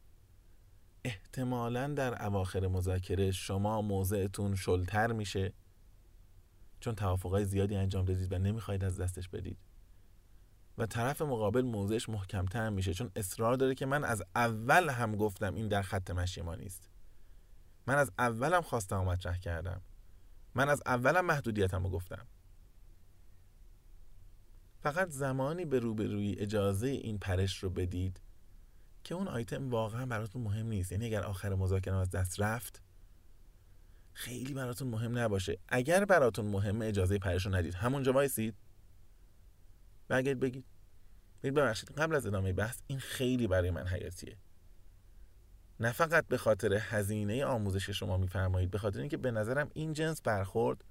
احتمالا 1.03 1.87
در 1.87 2.25
اواخر 2.25 2.67
مذاکره 2.67 3.31
شما 3.31 3.81
موضعتون 3.81 4.55
شلتر 4.55 5.11
میشه. 5.11 5.53
چون 6.79 6.95
توافقای 6.95 7.45
زیادی 7.45 7.75
انجام 7.75 8.05
دادید 8.05 8.31
و 8.33 8.37
نمی‌خواید 8.37 8.83
از 8.83 8.99
دستش 8.99 9.29
بدید. 9.29 9.57
و 10.77 10.85
طرف 10.85 11.21
مقابل 11.21 11.61
موضعش 11.61 12.09
محکمتر 12.09 12.69
میشه. 12.69 12.93
چون 12.93 13.11
اصرار 13.15 13.55
داره 13.55 13.75
که 13.75 13.85
من 13.85 14.03
از 14.03 14.23
اول 14.35 14.89
هم 14.89 15.15
گفتم 15.15 15.55
این 15.55 15.67
در 15.67 15.81
خط 15.81 16.11
مشی 16.11 16.41
ما 16.41 16.55
نیست. 16.55 16.89
من 17.87 17.95
از 17.95 18.11
اولم 18.19 18.61
خواستم 18.61 18.99
و 19.01 19.05
مطرح 19.05 19.37
کردم. 19.37 19.81
من 20.55 20.69
از 20.69 20.81
اولم 20.85 21.25
محدودیتم 21.25 21.83
رو 21.83 21.89
گفتم. 21.89 22.27
فقط 24.82 25.10
زمانی 25.10 25.65
به 25.65 25.80
روبروی 25.80 26.36
اجازه 26.39 26.88
این 26.88 27.17
پرش 27.17 27.63
رو 27.63 27.70
بدید 27.70 28.22
که 29.04 29.15
اون 29.15 29.28
آیتم 29.28 29.70
واقعا 29.70 30.06
براتون 30.06 30.41
مهم 30.41 30.67
نیست. 30.67 30.91
یعنی 30.91 31.06
اگر 31.06 31.24
آخر 31.24 31.56
مذاکره 31.56 31.96
از 31.96 32.10
دست 32.10 32.41
رفت 32.41 32.82
خیلی 34.13 34.54
براتون 34.54 34.88
مهم 34.88 35.17
نباشه. 35.17 35.58
اگر 35.67 36.06
براتون 36.06 36.46
مهمه 36.46 36.86
اجازه 36.86 37.20
پرش 37.20 37.46
رو 37.46 37.56
ندید. 37.56 37.74
همونجا 37.74 38.13
وایسید. 38.13 38.56
برگردید 40.08 40.39
بگید. 40.39 40.65
بگید 41.44 41.54
ببخشید 41.54 41.91
قبل 41.91 42.15
از 42.15 42.26
ادامه 42.26 42.54
بحث 42.54 42.82
این 42.88 43.00
خیلی 43.00 43.48
برای 43.48 43.72
من 43.72 43.88
حیاتیه. 43.88 44.38
نه 45.80 45.91
فقط 45.91 46.28
به 46.28 46.38
خاطر 46.38 46.74
هزینه 46.74 47.46
آموزش 47.46 47.89
شما 47.89 48.17
میفرمایید 48.17 48.72
به 48.72 48.78
خاطر 48.78 49.00
اینکه 49.00 49.17
به 49.17 49.32
نظرم 49.32 49.70
این 49.74 49.94
جنس 49.94 50.22
برخورد 50.22 50.84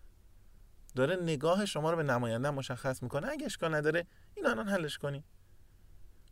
داره 0.92 1.16
نگاه 1.16 1.66
شما 1.66 1.90
رو 1.90 1.96
به 1.96 2.02
نماینده 2.02 2.50
مشخص 2.50 3.02
می‌کنه. 3.02 3.28
اگه 3.28 3.46
اشکال 3.46 3.74
نداره 3.74 4.06
این 4.34 4.46
الان 4.46 4.68
حلش 4.68 4.98
کنی 4.98 5.24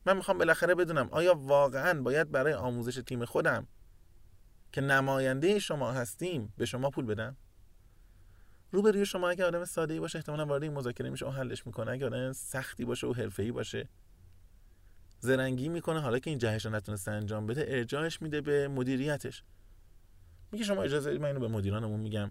من 0.07 0.17
می‌خوام 0.17 0.39
بالاخره 0.39 0.75
بدونم 0.75 1.09
آیا 1.11 1.35
واقعا 1.35 2.03
باید 2.03 2.31
برای 2.31 2.53
آموزش 2.53 3.03
تیم 3.07 3.25
خودم 3.25 3.67
که 4.73 4.81
نماینده 4.81 5.59
شما 5.59 5.93
هستیم 5.93 6.53
به 6.57 6.67
شما 6.67 6.91
پول 6.91 7.07
بدم؟ 7.07 7.37
روبروی 8.73 9.07
شما 9.07 9.29
اگه 9.29 9.45
آدم 9.45 9.65
ساده 9.65 9.95
ای 9.95 10.01
باشه 10.01 10.19
احتمالاً 10.19 10.47
وارد 10.47 10.63
این 10.63 10.73
مذاکره 10.73 11.11
میشه 11.11 11.27
و 11.27 11.31
حلش 11.31 11.67
می‌کنه. 11.67 11.91
اگه 11.91 12.07
آدم 12.07 12.33
سختی 12.33 12.85
باشه 12.85 13.07
و 13.07 13.13
حرفه‌ای 13.13 13.53
باشه 13.53 13.89
زرنگی 15.21 15.69
می‌کنه. 15.69 16.01
حالا 16.01 16.19
که 16.19 16.31
این 16.31 16.39
جهش 16.39 16.67
رو 16.67 16.73
نتونسته 16.73 17.11
انجام 17.11 17.47
بده 17.47 17.65
ارجاعش 17.69 18.23
میده 18.23 18.41
به 18.41 18.69
مدیریتش. 18.69 19.45
میگه 20.53 20.65
شما 20.65 20.83
اجازه 20.83 21.19
من 21.19 21.25
اینو 21.25 21.41
به 21.41 21.49
مدیرانمون 21.49 22.01
میگم. 22.01 22.31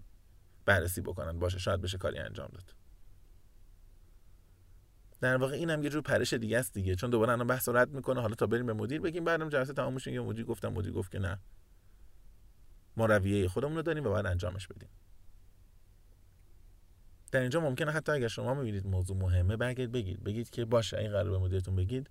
بررسی 0.68 1.00
بکنن. 1.00 1.38
باشه 1.38 1.58
شاید 1.58 1.80
بشه 1.80 1.98
کاری 1.98 2.18
انجام 2.18 2.48
داد. 2.52 2.74
در 5.20 5.36
واقع 5.36 5.54
اینم 5.54 5.82
یه 5.82 5.90
جور 5.90 6.02
پرش 6.02 6.32
دیگه 6.32 6.58
است 6.58 6.74
دیگه. 6.74 6.94
چون 6.94 7.10
دوباره 7.10 7.32
الان 7.32 7.46
بحث 7.46 7.68
رد 7.68 7.90
می‌کنه. 7.90 8.20
حالا 8.20 8.34
تا 8.34 8.46
بریم 8.46 8.66
به 8.66 8.72
مدیر 8.72 9.00
بگیم 9.00 9.24
بعدم 9.24 9.48
جلسه 9.48 9.72
تمام 9.72 9.94
میشه 9.94 10.12
یه 10.12 10.20
مدیر 10.20 10.44
گفتم 10.44 10.68
مدیر 10.68 10.92
گفت 10.92 11.12
که 11.12 11.18
نه. 11.18 11.38
ما 12.96 13.06
رویه 13.06 13.48
خودمون 13.48 13.76
رو 13.76 13.82
داریم 13.82 14.06
و 14.06 14.08
باید 14.08 14.26
انجامش 14.26 14.66
بدیم. 14.66 14.88
در 17.32 17.40
اینجا 17.40 17.60
ممکنه 17.60 17.92
حتی 17.92 18.12
اگر 18.12 18.28
شما 18.28 18.54
می‌بینید 18.54 18.86
موضوع 18.86 19.16
مهمه 19.16 19.56
برگردید 19.56 19.92
بگید. 19.92 20.24
بگید 20.24 20.50
که 20.50 20.64
باشه 20.64 20.98
این 20.98 21.10
قرار 21.10 21.30
به 21.30 21.38
مدیرتون 21.38 21.76
بگید. 21.76 22.10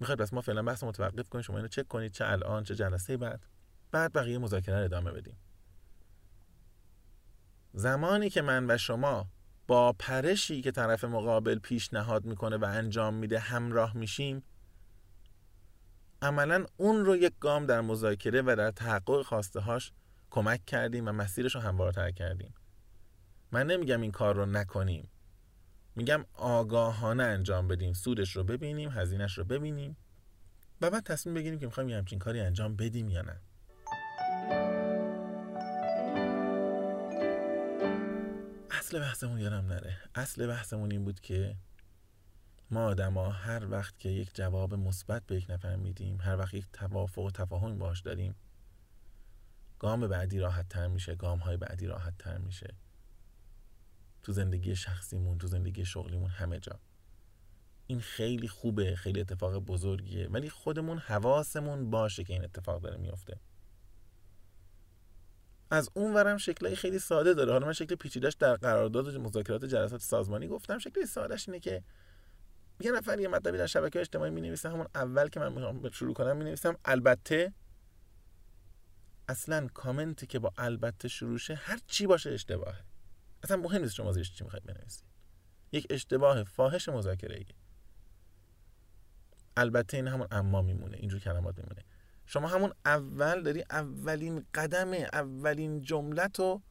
می‌خواد 0.00 0.18
بس 0.18 0.32
ما 0.32 0.40
فعلا 0.40 0.62
بحث 0.62 0.84
متوقف 0.84 1.28
کنیم. 1.28 1.42
شما 1.42 1.56
اینو 1.56 1.68
چک 1.68 1.88
کنید 1.88 2.12
چه 2.12 2.24
الان 2.26 2.64
چه 2.64 2.74
جلسه 2.74 3.16
بعد. 3.16 3.46
بعد 3.90 4.12
بقیه 4.12 4.38
مذاکره 4.38 4.76
ادامه 4.76 5.12
بدیم. 5.12 5.36
زمانی 7.72 8.30
که 8.30 8.42
من 8.42 8.70
و 8.70 8.78
شما 8.78 9.26
با 9.66 9.92
پرشی 9.92 10.62
که 10.62 10.70
طرف 10.70 11.04
مقابل 11.04 11.58
پیشنهاد 11.58 12.24
می‌کنه 12.24 12.56
و 12.56 12.64
انجام 12.64 13.14
میده 13.14 13.38
همراه 13.38 13.96
میشیم 13.96 14.42
عملا 16.22 16.66
اون 16.76 17.04
رو 17.04 17.16
یک 17.16 17.32
گام 17.40 17.66
در 17.66 17.80
مذاکره 17.80 18.42
و 18.42 18.54
در 18.58 18.70
تحقق 18.70 19.22
خواسته 19.22 19.60
هاش 19.60 19.92
کمک 20.30 20.64
کردیم 20.64 21.08
و 21.08 21.12
مسیرش 21.12 21.54
رو 21.54 21.60
هموارتر 21.60 22.10
کردیم. 22.10 22.54
من 23.52 23.66
نمیگم 23.66 24.00
این 24.00 24.10
کار 24.10 24.34
رو 24.34 24.46
نکنیم. 24.46 25.08
میگم 25.96 26.24
آگاهانه 26.34 27.22
انجام 27.22 27.68
بدیم 27.68 27.92
سودش 27.92 28.36
رو 28.36 28.44
ببینیم 28.44 28.90
هزینهش 28.90 29.38
رو 29.38 29.44
ببینیم 29.44 29.96
و 30.80 30.90
بعد 30.90 31.04
تصمیم 31.04 31.34
بگیریم 31.34 31.58
که 31.58 31.66
می‌خوایم 31.66 31.88
یه 31.88 31.96
همچین 31.96 32.18
کاری 32.18 32.40
انجام 32.40 32.76
بدیم 32.76 33.08
یا 33.08 33.22
نه. 33.22 33.40
اصل 38.92 39.00
بحثمون 39.00 39.38
یادم 39.38 39.66
نره. 39.66 39.96
اصل 40.14 40.46
بحثمون 40.46 40.90
این 40.90 41.04
بود 41.04 41.20
که 41.20 41.56
ما 42.70 42.84
آدما 42.84 43.30
هر 43.30 43.70
وقت 43.70 43.98
که 43.98 44.08
یک 44.08 44.34
جواب 44.34 44.74
مثبت 44.74 45.26
به 45.26 45.36
یک 45.36 45.50
نفر 45.50 45.76
میدیم 45.76 46.20
هر 46.20 46.36
وقت 46.36 46.54
یک 46.54 46.66
توافق 46.72 47.22
و 47.22 47.30
تفاهم 47.30 47.78
باش 47.78 48.00
داریم 48.00 48.34
گام 49.78 50.08
بعدی 50.08 50.38
راحت 50.38 50.68
تر 50.68 50.88
میشه 50.88 51.14
گام 51.14 51.38
های 51.38 51.56
بعدی 51.56 51.86
راحت 51.86 52.18
تر 52.18 52.38
میشه. 52.38 52.74
تو 54.22 54.32
زندگی 54.32 54.76
شخصیمون 54.76 55.38
تو 55.38 55.46
زندگی 55.46 55.84
شغلیمون 55.84 56.30
همه 56.30 56.60
جا. 56.60 56.80
این 57.86 58.00
خیلی 58.00 58.48
خوبه 58.48 58.96
خیلی 58.96 59.20
اتفاق 59.20 59.58
بزرگیه 59.58 60.28
ولی 60.28 60.50
خودمون 60.50 60.98
حواسمون 60.98 61.90
باشه 61.90 62.24
که 62.24 62.32
این 62.32 62.44
اتفاق 62.44 62.82
داره 62.82 62.96
میفته. 62.96 63.40
از 65.72 65.90
اون 65.94 66.14
ورم 66.14 66.36
شکلای 66.36 66.76
خیلی 66.76 66.98
ساده 66.98 67.34
داره. 67.34 67.52
حالا 67.52 67.66
من 67.66 67.72
شکل 67.72 67.94
پیچیدش 67.94 68.34
در 68.34 68.54
قرارداد 68.54 69.16
و 69.16 69.20
مذاکرات 69.20 69.64
جلسات 69.64 70.00
سازمانی 70.00 70.48
گفتم. 70.48 70.78
شکل 70.78 71.04
سادهش 71.04 71.48
اینه 71.48 71.60
که 71.60 71.82
یه 72.80 72.92
نفر 72.92 73.20
یه 73.20 73.28
مطلبی 73.28 73.58
در 73.58 73.66
شبکه 73.66 74.00
اجتماعی 74.00 74.30
می 74.30 74.40
نویسه 74.40 74.68
همون 74.68 74.86
اول 74.94 75.28
که 75.28 75.40
من 75.40 75.52
می‌خوام 75.52 75.90
شروع 75.90 76.14
کنم 76.14 76.36
می 76.36 76.44
نویسم 76.44 76.76
البته 76.84 77.52
اصلا 79.28 79.68
کامنتی 79.74 80.26
که 80.26 80.38
با 80.38 80.52
البته 80.58 81.08
شروع 81.08 81.38
شه 81.38 81.54
هر 81.54 81.78
چی 81.86 82.06
باشه 82.06 82.30
اشتباهه. 82.30 82.84
اصلا 83.42 83.56
مهم 83.56 83.82
نیست 83.82 83.94
شما 83.94 84.12
زیرش 84.12 84.34
چی 84.34 84.44
می‌خواید 84.44 84.64
بنویسید. 84.64 85.04
یک 85.72 85.86
اشتباه 85.90 86.44
فاحش 86.44 86.88
مذاکره 86.88 87.36
ای 87.36 87.46
البته 89.56 89.96
این 89.96 90.08
همون 90.08 90.26
اما 90.30 90.62
میمونه 90.62 90.96
اینجور 90.96 91.20
کلمات 91.20 91.58
میمونه. 91.58 91.84
شما 92.32 92.48
همون 92.48 92.72
اول 92.84 93.42
داری 93.42 93.64
اولین 93.70 94.46
قدم 94.54 94.92
اولین 94.92 95.80
جملت 95.80 96.38
رو 96.38 96.62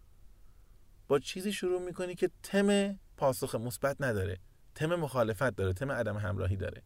با 1.08 1.20
چیزی 1.20 1.54
شروع 1.54 1.82
می‌کنی 1.82 2.16
که 2.16 2.30
تم 2.44 3.00
پاسخ 3.18 3.56
مثبت 3.56 3.98
نداره 4.00 4.40
تم 4.76 4.96
مخالفت 4.96 5.56
داره 5.56 5.74
تم 5.74 5.92
عدم 5.92 6.18
همراهی 6.18 6.56
داره. 6.56 6.84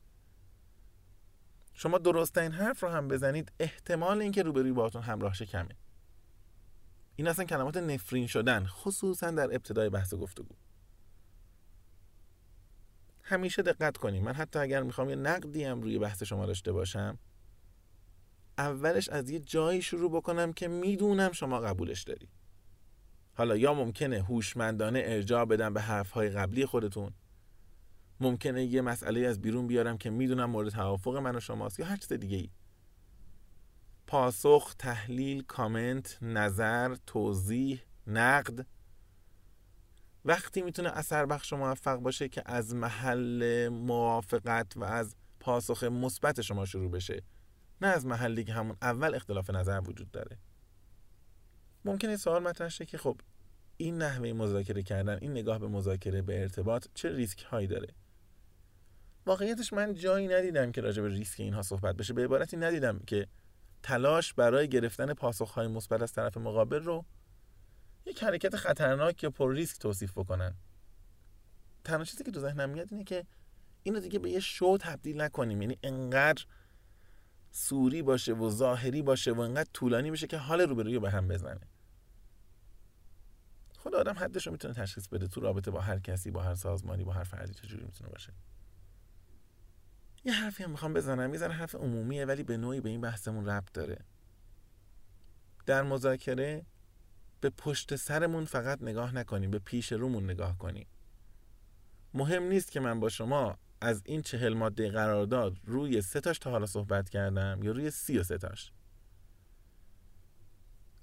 شما 1.73 1.97
درست 1.97 2.37
این 2.37 2.51
حرف 2.51 2.83
رو 2.83 2.89
هم 2.89 3.07
بزنید 3.07 3.51
احتمال 3.59 4.21
اینکه 4.21 4.43
روبروی 4.43 4.71
باهاتون 4.71 5.01
همراه 5.01 5.33
شه 5.33 5.45
کمه. 5.45 5.75
این 7.15 7.27
اصلا 7.27 7.45
کلمات 7.45 7.77
نفرین 7.77 8.27
شدن 8.27 8.65
خصوصا 8.65 9.31
در 9.31 9.45
ابتدای 9.45 9.89
بحث 9.89 10.13
گفتگو. 10.13 10.55
همیشه 13.23 13.61
دقت 13.61 13.97
کنیم. 13.97 14.23
من 14.23 14.33
حتی 14.33 14.59
اگر 14.59 14.83
می‌خوام 14.83 15.09
یه 15.09 15.15
نقدی 15.15 15.63
هم 15.63 15.81
روی 15.81 15.99
بحث 15.99 16.23
شما 16.23 16.45
داشته 16.45 16.71
باشم 16.71 17.19
اولش 18.57 19.09
از 19.09 19.29
یه 19.29 19.39
جایی 19.39 19.81
شروع 19.81 20.11
بکنم 20.11 20.53
که 20.53 20.67
می‌دونم 20.67 21.31
شما 21.31 21.59
قبولش 21.59 22.03
داری. 22.03 22.29
حالا 23.33 23.57
یا 23.57 23.73
ممکنه 23.73 24.21
هوشمندانه 24.21 25.01
ارجاع 25.05 25.45
بدم 25.45 25.73
به 25.73 25.81
حرفهای 25.81 26.29
قبلی 26.29 26.65
خودتون. 26.65 27.11
ممکنه 28.19 28.65
یه 28.65 28.81
مسئله 28.81 29.27
از 29.27 29.41
بیرون 29.41 29.67
بیارم 29.67 29.97
که 29.97 30.09
می‌دونم 30.09 30.49
مورد 30.49 30.69
توافق 30.69 31.15
من 31.15 31.35
و 31.35 31.39
شماست 31.39 31.79
یا 31.79 31.85
هر 31.85 31.97
چیز 31.97 32.13
دیگه 32.13 32.37
ای 32.37 32.49
پاسخ، 34.07 34.75
تحلیل، 34.79 35.43
کامنت، 35.43 36.17
نظر، 36.21 36.95
توضیح، 37.05 37.83
نقد. 38.07 38.65
وقتی 40.25 40.61
می‌تونه 40.61 40.89
اثر 40.89 41.25
بخش 41.25 41.53
و 41.53 41.57
موفق 41.57 41.95
باشه 41.95 42.29
که 42.29 42.43
از 42.45 42.75
محل 42.75 43.69
موافقت 43.69 44.77
و 44.77 44.83
از 44.83 45.15
پاسخ 45.39 45.83
مثبت 45.83 46.41
شما 46.41 46.65
شروع 46.65 46.91
بشه. 46.91 47.23
نه 47.81 47.87
از 47.87 48.05
محلی 48.05 48.43
که 48.43 48.53
همون 48.53 48.77
اول 48.81 49.15
اختلاف 49.15 49.49
نظر 49.49 49.81
وجود 49.85 50.11
داره. 50.11 50.37
ممکنه 51.85 52.17
سوال 52.17 52.43
مطرح 52.43 52.69
شه 52.69 52.85
که 52.85 52.97
خب 52.97 53.21
این 53.77 53.97
نحوه 53.97 54.33
مذاکره 54.33 54.83
کردن 54.83 55.17
این 55.21 55.31
نگاه 55.31 55.59
به 55.59 55.67
مذاکره 55.67 56.21
به 56.21 56.41
ارتباط 56.41 56.87
چه 56.93 57.09
ریسک 57.15 57.43
هایی 57.43 57.67
داره؟ 57.67 57.87
واقعیتش 59.25 59.73
من 59.73 59.93
جایی 59.93 60.27
ندیدم 60.27 60.71
که 60.71 60.81
راجع 60.81 61.01
به 61.01 61.09
ریسک 61.09 61.39
اینها 61.39 61.61
صحبت 61.61 61.95
بشه. 61.95 62.13
به 62.13 62.23
عبارتی 62.23 62.57
ندیدم 62.57 62.99
که 62.99 63.27
تلاش 63.83 64.33
برای 64.33 64.67
گرفتن 64.67 65.13
پاسخهای 65.13 65.67
مثبت 65.67 66.01
از 66.01 66.13
طرف 66.13 66.37
مقابل 66.37 66.83
رو 66.83 67.05
یک 68.05 68.23
حرکت 68.23 68.55
خطرناک 68.55 69.23
یا 69.23 69.29
پر 69.29 69.53
ریسک 69.53 69.79
توصیف 69.79 70.17
بکنن. 70.17 70.55
تنها 71.83 72.03
چیزی 72.03 72.23
که 72.23 72.31
تو 72.31 72.39
ذهنم 72.39 72.69
میاد 72.69 72.87
اینه 72.91 73.03
که 73.03 73.25
اینو 73.83 73.99
دیگه 73.99 74.19
به 74.19 74.29
یه 74.29 74.39
شو 74.39 74.77
تبدیل 74.77 75.21
نکنیم. 75.21 75.61
یعنی 75.61 75.77
انقدر 75.83 76.45
سوری 77.57 78.01
باشه 78.01 78.33
و 78.33 78.49
ظاهری 78.49 79.01
باشه 79.01 79.31
و 79.31 79.39
انقدر 79.39 79.69
طولانی 79.73 80.11
بشه 80.11 80.27
که 80.27 80.37
حال 80.37 80.61
روبروی 80.61 80.99
به 80.99 81.11
هم 81.11 81.27
بزنه. 81.27 81.61
خود 83.77 83.95
آدم 83.95 84.13
حدش 84.13 84.47
رو 84.47 84.51
می‌تونه 84.51 84.73
تشخیص 84.73 85.07
بده 85.07 85.27
تو 85.27 85.41
رابطه 85.41 85.71
با 85.71 85.81
هر 85.81 85.99
کسی 85.99 86.31
با 86.31 86.41
هر 86.41 86.55
سازمانی 86.55 87.03
با 87.03 87.13
هر 87.13 87.23
فردی 87.23 87.53
چجوری 87.53 87.85
می‌تونه 87.85 88.09
باشه. 88.09 88.33
یه 90.25 90.33
حرفی 90.33 90.63
هم 90.63 90.71
می‌خوام 90.71 90.93
بزنم 90.93 91.33
یه 91.33 91.47
حرف 91.47 91.75
عمومیه 91.75 92.25
ولی 92.25 92.43
به 92.43 92.57
نوعی 92.57 92.81
به 92.81 92.89
این 92.89 93.01
بحثمون 93.01 93.45
ربط 93.45 93.71
داره. 93.73 93.99
در 95.65 95.83
مذاکره 95.83 96.65
به 97.41 97.49
پشت 97.49 97.95
سرمون 97.95 98.45
فقط 98.45 98.81
نگاه 98.81 99.15
نکنیم 99.15 99.51
به 99.51 99.59
پیش 99.59 99.91
رومون 99.91 100.23
نگاه 100.23 100.57
کنیم. 100.57 100.87
مهم 102.13 102.43
نیست 102.43 102.71
که 102.71 102.79
من 102.79 102.99
با 102.99 103.09
شما 103.09 103.57
از 103.81 104.01
این 104.05 104.21
چهل 104.21 104.53
ماده 104.53 104.89
قرارداد 104.89 105.57
روی 105.63 106.01
تاش 106.01 106.39
تا 106.39 106.51
حالا 106.51 106.65
صحبت 106.65 107.09
کردم 107.09 107.59
یا 107.63 107.71
روی 107.71 107.91
سی 107.91 108.17
و 108.19 108.23
تاش؟ 108.23 108.71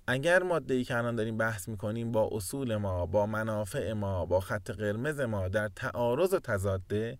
اگر 0.07 0.43
ماده 0.43 0.75
ای 0.75 0.85
که 0.85 0.97
الان 0.97 1.17
داریم 1.17 1.37
بحث 1.37 1.69
می‌کنیم 1.69 2.13
با 2.13 2.29
اصول 2.33 2.77
ما 2.77 3.07
با 3.07 3.27
منافع 3.27 3.93
ما 3.93 4.27
با 4.27 4.41
خط 4.41 4.71
قرمز 4.71 5.21
ما 5.21 5.49
در 5.49 5.69
تعارض 5.69 6.33
و 6.33 6.39
تضاده 6.39 7.19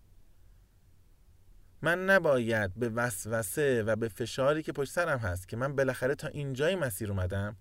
من 1.81 2.05
نباید 2.05 2.73
به 2.75 2.89
وسوسه 2.89 3.83
و 3.83 3.95
به 3.95 4.07
فشاری 4.07 4.63
که 4.63 4.71
پشت 4.71 4.91
سرم 4.91 5.17
هست 5.17 5.47
که 5.47 5.57
من 5.57 5.75
بالاخره 5.75 6.15
تا 6.15 6.27
اینجای 6.27 6.75
مسیر 6.75 7.11
اومدم 7.11 7.57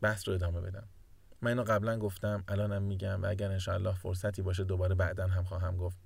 بحث 0.00 0.28
رو 0.28 0.34
ادامه 0.34 0.60
بدم. 0.60 0.88
من 1.42 1.48
اینو 1.48 1.64
قبلا 1.64 1.98
گفتم 1.98 2.44
الانم 2.48 2.82
میگم 2.82 3.22
و 3.22 3.26
اگر 3.26 3.50
انشاءالله 3.50 3.94
فرصتی 3.94 4.42
باشه 4.42 4.64
دوباره 4.64 4.94
بعدا 4.94 5.26
هم 5.26 5.44
خواهم 5.44 5.76
گفت. 5.76 6.05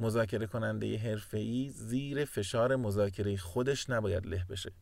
مذاکره 0.00 0.46
کننده 0.46 0.98
حرفه‌ای 0.98 1.70
زیر 1.70 2.24
فشار 2.24 2.76
مذاکره 2.76 3.36
خودش 3.36 3.90
نباید 3.90 4.26
له 4.26 4.44
بشه. 4.48 4.72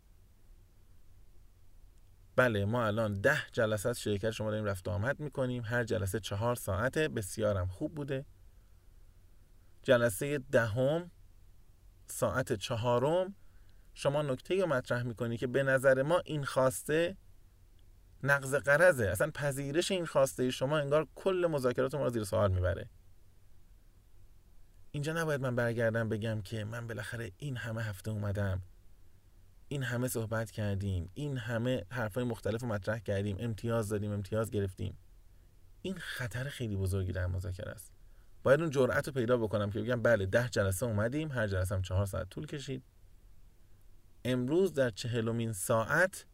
بله 2.37 2.65
ما 2.65 2.87
الان 2.87 3.21
ده 3.21 3.39
جلسه 3.53 3.89
از 3.89 4.01
شرکت 4.01 4.31
شما 4.31 4.51
داریم 4.51 4.65
رفت 4.65 4.89
آمد 4.89 5.21
می‌کنیم. 5.21 5.63
هر 5.63 5.85
جلسه 5.85 6.21
چهار 6.21 6.55
ساعته. 6.55 7.09
بسیارم 7.09 7.67
خوب 7.67 7.95
بوده. 7.95 8.25
جلسه 9.83 10.39
دهم 10.39 11.11
ساعت 12.07 12.53
چهارم 12.53 13.35
شما 13.95 14.23
نکته 14.23 14.61
رو 14.61 14.67
مطرح 14.67 15.03
می‌کنی 15.03 15.37
که 15.37 15.47
به 15.47 15.63
نظر 15.63 16.03
ما 16.03 16.19
این 16.25 16.45
خواسته 16.45 17.17
نقض 18.23 18.55
قرضه. 18.55 19.07
اصلا 19.07 19.31
پذیرش 19.31 19.91
این 19.91 20.07
خواسته 20.07 20.51
شما 20.51 20.79
انگار 20.79 21.07
کل 21.15 21.49
مذاکرات 21.51 21.95
ما 21.95 22.05
رو 22.05 22.11
زیر 22.11 22.25
سوال 22.25 22.53
می‌بره. 22.53 22.89
اینجا 24.97 25.13
نباید 25.13 25.41
من 25.41 25.57
برگردم 25.57 26.09
بگم 26.09 26.43
که 26.43 26.65
من 26.65 26.87
بالاخره 26.87 27.33
این 27.39 27.57
همه 27.57 27.83
هفته 27.83 28.11
اومدم. 28.11 28.63
این 29.69 29.83
همه 29.83 30.09
صحبت 30.09 30.51
کردیم. 30.51 31.11
این 31.15 31.39
همه 31.39 31.85
حرفای 31.91 32.25
مختلف 32.25 32.63
رو 32.63 32.69
مطرح 32.69 32.99
کردیم. 32.99 33.37
امتیاز 33.41 33.89
دادیم 33.89 34.13
امتیاز 34.13 34.51
گرفتیم. 34.51 34.99
این 35.83 35.95
خطر 35.99 36.45
خیلی 36.45 36.77
بزرگی 36.77 37.13
در 37.13 37.27
مذاکره 37.27 37.71
است. 37.71 37.93
باید 38.43 38.61
اون 38.61 38.71
جرأت 38.71 39.07
رو 39.07 39.13
پیدا 39.13 39.37
بکنم 39.37 39.71
که 39.71 39.81
بگم 39.81 40.03
بله 40.03 40.27
ده 40.27 40.49
جلسه 40.49 40.87
اومدیم 40.87 41.33
هر 41.33 41.47
جلسه 41.47 41.75
هم 41.75 41.83
چهار 41.83 42.07
ساعت 42.07 42.29
طول 42.31 42.47
کشید. 42.47 42.83
امروز 44.25 44.75
در 44.75 44.91
چهلمین 44.91 45.53
ساعت 45.53 46.27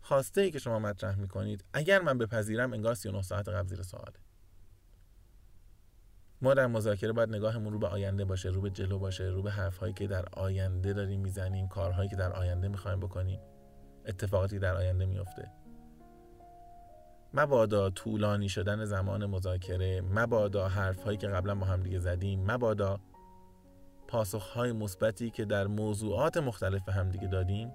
خواسته 0.00 0.40
ای 0.40 0.50
که 0.50 0.58
شما 0.58 0.78
مطرح 0.78 1.18
می‌کنید. 1.18 1.64
اگر 1.72 2.02
من 2.02 2.18
بپذیرم 2.18 2.72
انگار 2.72 2.94
39 2.94 3.22
ساعت 3.22 3.48
قبل 3.48 3.68
زیر 3.68 3.82
سواله. 3.82 4.25
ما 6.42 6.54
در 6.54 6.66
مذاکره 6.66 7.12
باید 7.12 7.28
نگاهمون 7.28 7.72
رو 7.72 7.78
به 7.78 7.86
آینده 7.86 8.24
باشه 8.24 8.48
رو 8.48 8.60
به 8.60 8.70
جلو 8.70 8.98
باشه 8.98 9.24
رو 9.24 9.42
به 9.42 9.50
حرفهایی 9.50 9.92
که 9.92 10.06
در 10.06 10.24
آینده 10.32 10.92
داریم 10.92 11.20
می‌زنیم 11.20 11.68
کارهایی 11.68 12.08
که 12.08 12.16
در 12.16 12.32
آینده 12.32 12.68
می‌خوایم 12.68 13.00
بکنیم 13.00 13.40
اتفاقاتی 14.06 14.58
در 14.58 14.76
آینده 14.76 15.06
میفته 15.06 15.50
مبادا 17.34 17.90
طولانی 17.90 18.48
شدن 18.48 18.84
زمان 18.84 19.26
مذاکره 19.26 20.00
مبادا 20.00 20.68
حرفهایی 20.68 21.18
که 21.18 21.28
قبلا 21.28 21.54
با 21.54 21.66
هم 21.66 21.82
دیگه 21.82 21.98
زدیم 21.98 22.50
مبادا 22.50 23.00
پاسخهای 24.08 24.72
مثبتی 24.72 25.30
که 25.30 25.44
در 25.44 25.66
موضوعات 25.66 26.36
مختلف 26.36 26.88
هم 26.88 27.10
دیگه 27.10 27.28
دادیم 27.28 27.72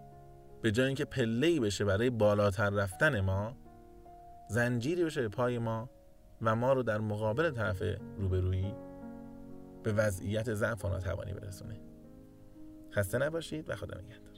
به 0.62 0.72
جای 0.72 0.86
اینکه 0.88 1.06
پله‌ای 1.06 1.60
بشه 1.60 1.86
برای 1.86 2.10
بالاتر 2.10 2.70
رفتن 2.70 3.20
ما 3.20 3.56
زنجیری 4.50 5.04
بشه 5.06 5.22
به 5.22 5.30
پای 5.30 5.60
ما 5.60 5.90
و 6.42 6.56
ما 6.56 6.74
رو 6.74 6.84
در 6.84 6.98
مقابل 6.98 7.52
طرف 7.52 7.84
روبرویی 8.18 8.76
به 9.84 9.94
وضعیت 9.94 10.54
ضعف 10.54 10.86
ناتوانی 10.86 11.34
برسونه. 11.34 11.80
خسته 12.92 13.18
نباشید 13.18 13.70
و 13.70 13.76
خدا 13.76 14.00
نگهدار. 14.02 14.31